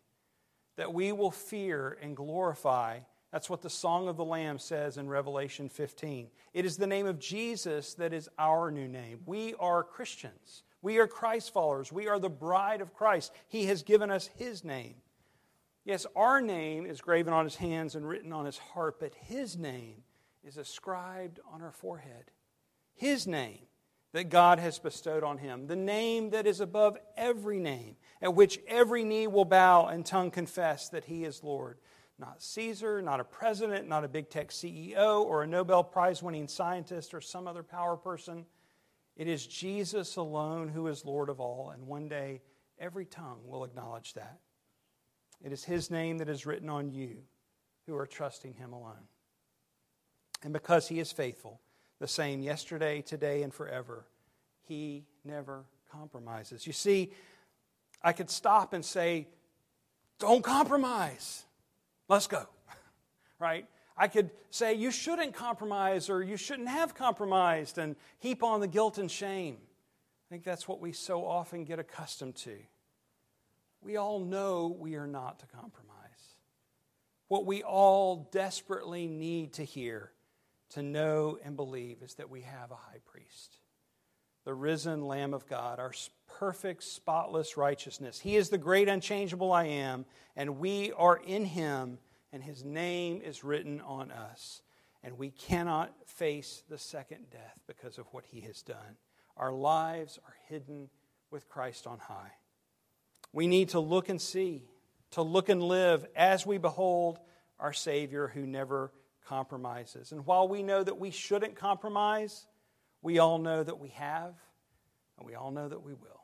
that 0.76 0.92
we 0.92 1.10
will 1.12 1.30
fear 1.30 1.96
and 2.02 2.14
glorify 2.14 2.98
that's 3.36 3.50
what 3.50 3.60
the 3.60 3.68
Song 3.68 4.08
of 4.08 4.16
the 4.16 4.24
Lamb 4.24 4.58
says 4.58 4.96
in 4.96 5.10
Revelation 5.10 5.68
15. 5.68 6.28
It 6.54 6.64
is 6.64 6.78
the 6.78 6.86
name 6.86 7.04
of 7.04 7.18
Jesus 7.18 7.92
that 7.96 8.14
is 8.14 8.30
our 8.38 8.70
new 8.70 8.88
name. 8.88 9.20
We 9.26 9.52
are 9.60 9.82
Christians. 9.82 10.62
We 10.80 10.96
are 11.00 11.06
Christ 11.06 11.52
followers. 11.52 11.92
We 11.92 12.08
are 12.08 12.18
the 12.18 12.30
bride 12.30 12.80
of 12.80 12.94
Christ. 12.94 13.34
He 13.46 13.66
has 13.66 13.82
given 13.82 14.10
us 14.10 14.30
His 14.38 14.64
name. 14.64 14.94
Yes, 15.84 16.06
our 16.16 16.40
name 16.40 16.86
is 16.86 17.02
graven 17.02 17.34
on 17.34 17.44
His 17.44 17.56
hands 17.56 17.94
and 17.94 18.08
written 18.08 18.32
on 18.32 18.46
His 18.46 18.56
heart, 18.56 18.98
but 18.98 19.12
His 19.14 19.58
name 19.58 19.96
is 20.42 20.56
ascribed 20.56 21.38
on 21.52 21.60
our 21.60 21.72
forehead. 21.72 22.30
His 22.94 23.26
name 23.26 23.58
that 24.14 24.30
God 24.30 24.58
has 24.60 24.78
bestowed 24.78 25.22
on 25.22 25.36
Him, 25.36 25.66
the 25.66 25.76
name 25.76 26.30
that 26.30 26.46
is 26.46 26.60
above 26.60 26.96
every 27.18 27.58
name, 27.58 27.96
at 28.22 28.34
which 28.34 28.60
every 28.66 29.04
knee 29.04 29.26
will 29.26 29.44
bow 29.44 29.88
and 29.88 30.06
tongue 30.06 30.30
confess 30.30 30.88
that 30.88 31.04
He 31.04 31.24
is 31.24 31.44
Lord 31.44 31.76
not 32.18 32.42
Caesar, 32.42 33.02
not 33.02 33.20
a 33.20 33.24
president, 33.24 33.88
not 33.88 34.04
a 34.04 34.08
big 34.08 34.30
tech 34.30 34.48
CEO 34.48 35.22
or 35.22 35.42
a 35.42 35.46
Nobel 35.46 35.84
Prize 35.84 36.22
winning 36.22 36.48
scientist 36.48 37.12
or 37.12 37.20
some 37.20 37.46
other 37.46 37.62
power 37.62 37.96
person. 37.96 38.46
It 39.16 39.28
is 39.28 39.46
Jesus 39.46 40.16
alone 40.16 40.68
who 40.68 40.86
is 40.88 41.04
Lord 41.04 41.28
of 41.28 41.40
all, 41.40 41.70
and 41.70 41.86
one 41.86 42.08
day 42.08 42.42
every 42.78 43.06
tongue 43.06 43.40
will 43.44 43.64
acknowledge 43.64 44.14
that. 44.14 44.38
It 45.42 45.52
is 45.52 45.64
His 45.64 45.90
name 45.90 46.18
that 46.18 46.28
is 46.28 46.46
written 46.46 46.68
on 46.68 46.90
you 46.90 47.18
who 47.86 47.96
are 47.96 48.06
trusting 48.06 48.54
Him 48.54 48.72
alone. 48.72 49.08
And 50.42 50.52
because 50.52 50.88
He 50.88 51.00
is 51.00 51.12
faithful, 51.12 51.60
the 51.98 52.08
same 52.08 52.42
yesterday, 52.42 53.00
today, 53.00 53.42
and 53.42 53.52
forever, 53.52 54.06
He 54.64 55.04
never 55.24 55.64
compromises. 55.90 56.66
You 56.66 56.72
see, 56.72 57.12
I 58.02 58.12
could 58.12 58.30
stop 58.30 58.72
and 58.74 58.84
say, 58.84 59.28
don't 60.18 60.42
compromise. 60.42 61.45
Let's 62.08 62.26
go. 62.26 62.46
right? 63.38 63.66
I 63.96 64.08
could 64.08 64.30
say, 64.50 64.74
you 64.74 64.90
shouldn't 64.90 65.34
compromise 65.34 66.10
or 66.10 66.22
you 66.22 66.36
shouldn't 66.36 66.68
have 66.68 66.94
compromised 66.94 67.78
and 67.78 67.96
heap 68.18 68.42
on 68.42 68.60
the 68.60 68.68
guilt 68.68 68.98
and 68.98 69.10
shame. 69.10 69.56
I 69.58 70.26
think 70.28 70.44
that's 70.44 70.68
what 70.68 70.80
we 70.80 70.92
so 70.92 71.24
often 71.24 71.64
get 71.64 71.78
accustomed 71.78 72.36
to. 72.36 72.56
We 73.80 73.96
all 73.96 74.20
know 74.20 74.76
we 74.78 74.96
are 74.96 75.06
not 75.06 75.38
to 75.40 75.46
compromise. 75.46 75.92
What 77.28 77.46
we 77.46 77.62
all 77.62 78.28
desperately 78.32 79.06
need 79.06 79.54
to 79.54 79.64
hear, 79.64 80.10
to 80.70 80.82
know 80.82 81.38
and 81.44 81.56
believe, 81.56 82.02
is 82.02 82.14
that 82.14 82.30
we 82.30 82.42
have 82.42 82.70
a 82.70 82.76
high 82.76 83.00
priest, 83.04 83.58
the 84.46 84.54
risen 84.54 85.04
Lamb 85.04 85.34
of 85.34 85.46
God, 85.48 85.80
our 85.80 85.92
perfect, 86.38 86.84
spotless 86.84 87.56
righteousness. 87.56 88.20
He 88.20 88.36
is 88.36 88.48
the 88.48 88.56
great, 88.56 88.88
unchangeable 88.88 89.52
I 89.52 89.64
am, 89.64 90.06
and 90.36 90.58
we 90.58 90.92
are 90.92 91.16
in 91.16 91.44
Him, 91.44 91.98
and 92.32 92.42
His 92.42 92.64
name 92.64 93.20
is 93.22 93.42
written 93.42 93.80
on 93.80 94.12
us. 94.12 94.62
And 95.02 95.18
we 95.18 95.30
cannot 95.30 95.92
face 96.06 96.62
the 96.68 96.78
second 96.78 97.28
death 97.30 97.58
because 97.66 97.98
of 97.98 98.06
what 98.12 98.24
He 98.24 98.40
has 98.42 98.62
done. 98.62 98.96
Our 99.36 99.52
lives 99.52 100.18
are 100.24 100.36
hidden 100.48 100.90
with 101.32 101.48
Christ 101.48 101.88
on 101.88 101.98
high. 101.98 102.32
We 103.32 103.48
need 103.48 103.70
to 103.70 103.80
look 103.80 104.08
and 104.08 104.20
see, 104.20 104.62
to 105.10 105.22
look 105.22 105.48
and 105.48 105.60
live 105.60 106.06
as 106.14 106.46
we 106.46 106.58
behold 106.58 107.18
our 107.58 107.72
Savior 107.72 108.28
who 108.28 108.46
never 108.46 108.92
compromises. 109.26 110.12
And 110.12 110.24
while 110.24 110.46
we 110.46 110.62
know 110.62 110.84
that 110.84 111.00
we 111.00 111.10
shouldn't 111.10 111.56
compromise, 111.56 112.46
we 113.06 113.18
all 113.20 113.38
know 113.38 113.62
that 113.62 113.78
we 113.78 113.90
have, 113.90 114.34
and 115.16 115.26
we 115.26 115.34
all 115.34 115.52
know 115.52 115.68
that 115.68 115.82
we 115.82 115.94
will 115.94 116.16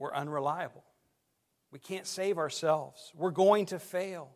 we're 0.00 0.14
unreliable. 0.14 0.84
We 1.70 1.78
can't 1.78 2.06
save 2.06 2.38
ourselves. 2.38 3.12
We're 3.14 3.30
going 3.30 3.66
to 3.66 3.78
fail. 3.78 4.30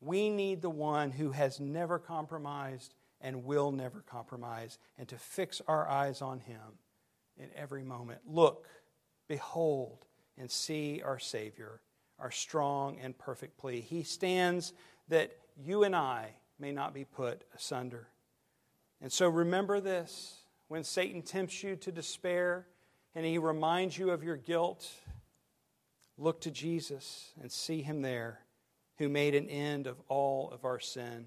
We 0.00 0.28
need 0.28 0.60
the 0.60 0.70
one 0.70 1.12
who 1.12 1.30
has 1.30 1.60
never 1.60 2.00
compromised 2.00 2.92
and 3.20 3.44
will 3.44 3.70
never 3.70 4.00
compromise, 4.00 4.78
and 4.98 5.06
to 5.08 5.16
fix 5.16 5.62
our 5.68 5.88
eyes 5.88 6.20
on 6.20 6.40
him 6.40 6.60
in 7.36 7.48
every 7.54 7.84
moment. 7.84 8.20
Look, 8.26 8.66
behold, 9.28 10.04
and 10.36 10.50
see 10.50 11.00
our 11.04 11.20
Savior, 11.20 11.80
our 12.18 12.32
strong 12.32 12.98
and 13.00 13.16
perfect 13.16 13.56
plea. 13.58 13.80
He 13.80 14.02
stands 14.02 14.72
that 15.08 15.36
you 15.56 15.84
and 15.84 15.94
I 15.94 16.30
may 16.58 16.72
not 16.72 16.94
be 16.94 17.04
put 17.04 17.44
asunder. 17.56 18.08
And 19.02 19.12
so 19.12 19.28
remember 19.28 19.80
this 19.80 20.38
when 20.68 20.84
Satan 20.84 21.22
tempts 21.22 21.62
you 21.62 21.76
to 21.76 21.92
despair, 21.92 22.66
and 23.14 23.26
he 23.26 23.36
reminds 23.36 23.98
you 23.98 24.10
of 24.10 24.22
your 24.24 24.36
guilt, 24.36 24.90
look 26.16 26.40
to 26.42 26.50
Jesus 26.50 27.32
and 27.40 27.50
see 27.50 27.82
him 27.82 28.00
there 28.00 28.40
who 28.98 29.08
made 29.08 29.34
an 29.34 29.48
end 29.48 29.86
of 29.86 30.00
all 30.08 30.50
of 30.50 30.64
our 30.64 30.78
sin. 30.78 31.26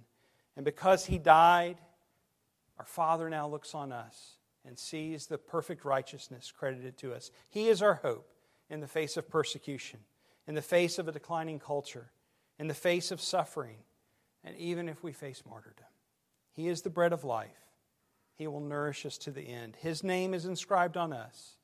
And 0.55 0.63
because 0.63 1.05
he 1.05 1.17
died, 1.17 1.77
our 2.79 2.85
Father 2.85 3.29
now 3.29 3.47
looks 3.47 3.75
on 3.75 3.91
us 3.91 4.37
and 4.65 4.79
sees 4.79 5.27
the 5.27 5.37
perfect 5.37 5.85
righteousness 5.85 6.51
credited 6.57 6.97
to 6.99 7.13
us. 7.13 7.29
He 7.49 7.67
is 7.67 7.81
our 7.81 7.95
hope 7.95 8.27
in 8.69 8.79
the 8.79 8.87
face 8.87 9.17
of 9.17 9.29
persecution, 9.29 9.99
in 10.47 10.55
the 10.55 10.61
face 10.61 10.97
of 10.97 11.07
a 11.07 11.11
declining 11.11 11.59
culture, 11.59 12.09
in 12.57 12.67
the 12.67 12.73
face 12.73 13.11
of 13.11 13.21
suffering, 13.21 13.77
and 14.43 14.55
even 14.57 14.87
if 14.87 15.03
we 15.03 15.11
face 15.11 15.43
martyrdom. 15.47 15.85
He 16.53 16.69
is 16.69 16.81
the 16.81 16.89
bread 16.89 17.11
of 17.11 17.23
life. 17.23 17.64
He 18.35 18.47
will 18.47 18.59
nourish 18.59 19.05
us 19.05 19.17
to 19.19 19.31
the 19.31 19.47
end. 19.47 19.77
His 19.77 20.03
name 20.03 20.33
is 20.33 20.45
inscribed 20.45 20.97
on 20.97 21.13
us 21.13 21.55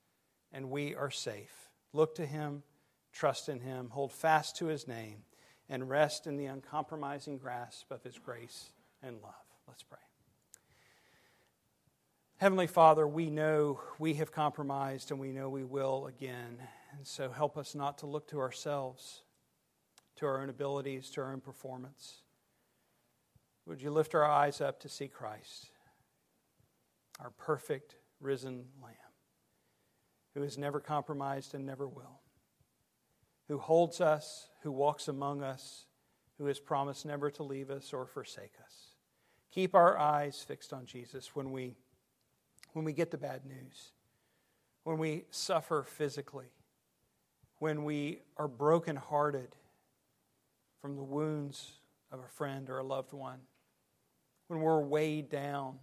and 0.54 0.70
we 0.70 0.96
are 0.96 1.12
safe. 1.12 1.70
Look 1.94 2.16
to 2.16 2.26
Him, 2.26 2.64
trust 3.12 3.50
in 3.50 3.60
Him, 3.60 3.90
hold 3.90 4.12
fast 4.12 4.58
to 4.58 4.68
His 4.68 4.88
name, 4.88 5.24
and 5.70 5.90
rest 5.90 6.28
in 6.28 6.38
the 6.38 6.46
uncompromising 6.46 7.38
grasp 7.38 7.92
of 7.92 8.04
His 8.04 8.18
grace 8.18 8.72
and 9.02 9.22
love. 9.22 9.34
Let's 9.68 9.84
pray. 9.84 10.00
Heavenly 12.38 12.68
Father, 12.68 13.08
we 13.08 13.30
know 13.30 13.82
we 14.00 14.16
have 14.16 14.32
compromised 14.32 15.12
and 15.12 15.20
we 15.20 15.32
know 15.32 15.48
we 15.48 15.64
will 15.64 16.08
again. 16.08 16.58
And 16.98 17.06
so 17.06 17.30
help 17.30 17.58
us 17.58 17.76
not 17.76 18.00
to 18.00 18.08
look 18.08 18.28
to 18.30 18.40
ourselves, 18.40 19.22
to 20.16 20.26
our 20.26 20.42
own 20.42 20.50
abilities, 20.50 21.10
to 21.12 21.22
our 21.22 21.32
own 21.32 21.40
performance. 21.40 22.16
Would 23.68 23.82
you 23.82 23.92
lift 23.92 24.16
our 24.16 24.26
eyes 24.26 24.60
up 24.60 24.80
to 24.82 24.90
see 24.90 25.08
Christ, 25.08 25.71
our 27.22 27.30
perfect 27.32 27.96
risen 28.20 28.66
Lamb, 28.82 28.94
who 30.34 30.42
has 30.42 30.58
never 30.58 30.80
compromised 30.80 31.54
and 31.54 31.66
never 31.66 31.88
will, 31.88 32.22
who 33.48 33.58
holds 33.58 34.02
us, 34.02 34.50
who 34.64 34.72
walks 34.72 35.08
among 35.08 35.44
us, 35.44 35.86
who 36.38 36.46
has 36.48 36.60
promised 36.60 37.06
never 37.06 37.30
to 37.30 37.44
leave 37.44 37.70
us 37.70 37.94
or 37.94 38.06
forsake 38.06 38.54
us. 38.64 38.96
Keep 39.52 39.76
our 39.76 39.98
eyes 39.98 40.42
fixed 40.42 40.74
on 40.74 40.86
Jesus 40.86 41.36
when 41.36 41.52
we, 41.52 41.76
when 42.74 42.86
we 42.86 42.94
get 42.94 43.12
the 43.12 43.18
bad 43.18 43.46
news, 43.46 43.92
when 44.84 44.98
we 44.98 45.26
suffer 45.30 45.84
physically, 45.84 46.52
when 47.60 47.84
we 47.84 48.22
are 48.38 48.48
brokenhearted 48.48 49.56
from 50.82 50.96
the 50.96 51.04
wounds 51.04 51.74
of 52.12 52.20
a 52.20 52.28
friend 52.28 52.70
or 52.70 52.80
a 52.80 52.84
loved 52.84 53.14
one, 53.14 53.40
when 54.48 54.62
we're 54.62 54.82
weighed 54.82 55.30
down 55.30 55.78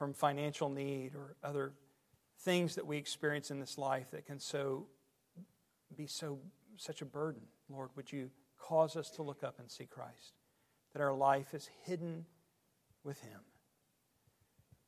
from 0.00 0.14
financial 0.14 0.70
need 0.70 1.14
or 1.14 1.36
other 1.44 1.74
things 2.38 2.76
that 2.76 2.86
we 2.86 2.96
experience 2.96 3.50
in 3.50 3.60
this 3.60 3.76
life 3.76 4.10
that 4.12 4.24
can 4.24 4.40
so 4.40 4.86
be 5.94 6.06
so 6.06 6.38
such 6.78 7.02
a 7.02 7.04
burden. 7.04 7.42
Lord, 7.68 7.90
would 7.96 8.10
you 8.10 8.30
cause 8.58 8.96
us 8.96 9.10
to 9.10 9.22
look 9.22 9.44
up 9.44 9.58
and 9.58 9.70
see 9.70 9.84
Christ, 9.84 10.38
that 10.94 11.02
our 11.02 11.12
life 11.12 11.52
is 11.52 11.68
hidden 11.84 12.24
with 13.04 13.20
Him, 13.20 13.40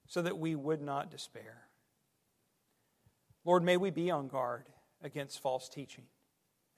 so 0.07 0.22
that 0.22 0.38
we 0.38 0.55
would 0.55 0.81
not 0.81 1.11
despair. 1.11 1.64
Lord, 3.44 3.62
may 3.62 3.77
we 3.77 3.90
be 3.90 4.11
on 4.11 4.29
guard 4.29 4.64
against 5.03 5.42
false 5.42 5.68
teaching. 5.68 6.05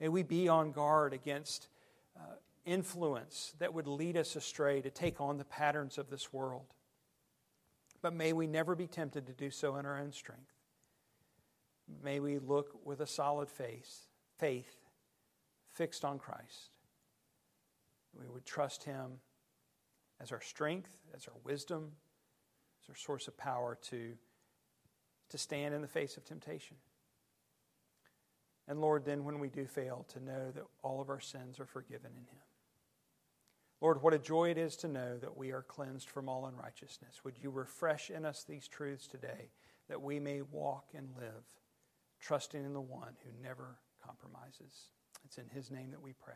May 0.01 0.09
we 0.09 0.23
be 0.23 0.49
on 0.49 0.73
guard 0.73 1.13
against 1.13 1.69
uh, 2.17 2.35
influence 2.65 3.53
that 3.59 3.73
would 3.73 3.87
lead 3.87 4.17
us 4.17 4.35
astray 4.35 4.81
to 4.81 4.89
take 4.89 5.21
on 5.21 5.37
the 5.37 5.45
patterns 5.45 5.97
of 5.97 6.09
this 6.09 6.33
world. 6.33 6.74
But 8.05 8.13
may 8.13 8.33
we 8.33 8.45
never 8.45 8.75
be 8.75 8.85
tempted 8.85 9.25
to 9.25 9.33
do 9.33 9.49
so 9.49 9.77
in 9.77 9.85
our 9.87 9.99
own 9.99 10.11
strength. 10.11 10.53
May 12.03 12.19
we 12.19 12.37
look 12.37 12.85
with 12.85 12.99
a 12.99 13.07
solid 13.07 13.49
face, 13.49 14.01
faith 14.37 14.75
fixed 15.73 16.05
on 16.05 16.19
Christ. 16.19 16.69
We 18.13 18.27
would 18.27 18.45
trust 18.45 18.83
Him 18.83 19.13
as 20.21 20.31
our 20.31 20.39
strength, 20.39 20.91
as 21.15 21.27
our 21.27 21.33
wisdom, 21.43 21.93
as 22.83 22.89
our 22.89 22.95
source 22.95 23.27
of 23.27 23.35
power 23.37 23.75
to, 23.89 24.13
to 25.29 25.37
stand 25.39 25.73
in 25.73 25.81
the 25.81 25.87
face 25.87 26.15
of 26.15 26.23
temptation. 26.23 26.77
And 28.67 28.81
Lord, 28.81 29.03
then 29.03 29.23
when 29.23 29.39
we 29.39 29.49
do 29.49 29.65
fail, 29.65 30.05
to 30.09 30.23
know 30.23 30.51
that 30.51 30.65
all 30.83 31.01
of 31.01 31.09
our 31.09 31.19
sins 31.19 31.59
are 31.59 31.65
forgiven 31.65 32.11
in 32.11 32.27
Him. 32.27 32.44
Lord, 33.85 34.01
what 34.01 34.15
a 34.15 34.17
joy 34.17 34.49
it 34.49 34.57
is 34.57 34.75
to 34.77 34.87
know 34.87 35.19
that 35.19 35.37
we 35.37 35.51
are 35.51 35.61
cleansed 35.61 36.09
from 36.09 36.27
all 36.27 36.47
unrighteousness. 36.47 37.23
Would 37.23 37.35
you 37.39 37.51
refresh 37.51 38.09
in 38.09 38.25
us 38.25 38.43
these 38.43 38.67
truths 38.67 39.05
today 39.05 39.51
that 39.89 40.01
we 40.01 40.19
may 40.19 40.41
walk 40.41 40.87
and 40.95 41.09
live, 41.15 41.43
trusting 42.19 42.65
in 42.65 42.73
the 42.73 42.81
one 42.81 43.13
who 43.23 43.43
never 43.43 43.77
compromises? 44.03 44.89
It's 45.23 45.37
in 45.37 45.49
His 45.53 45.69
name 45.69 45.91
that 45.91 46.01
we 46.01 46.13
pray. 46.13 46.33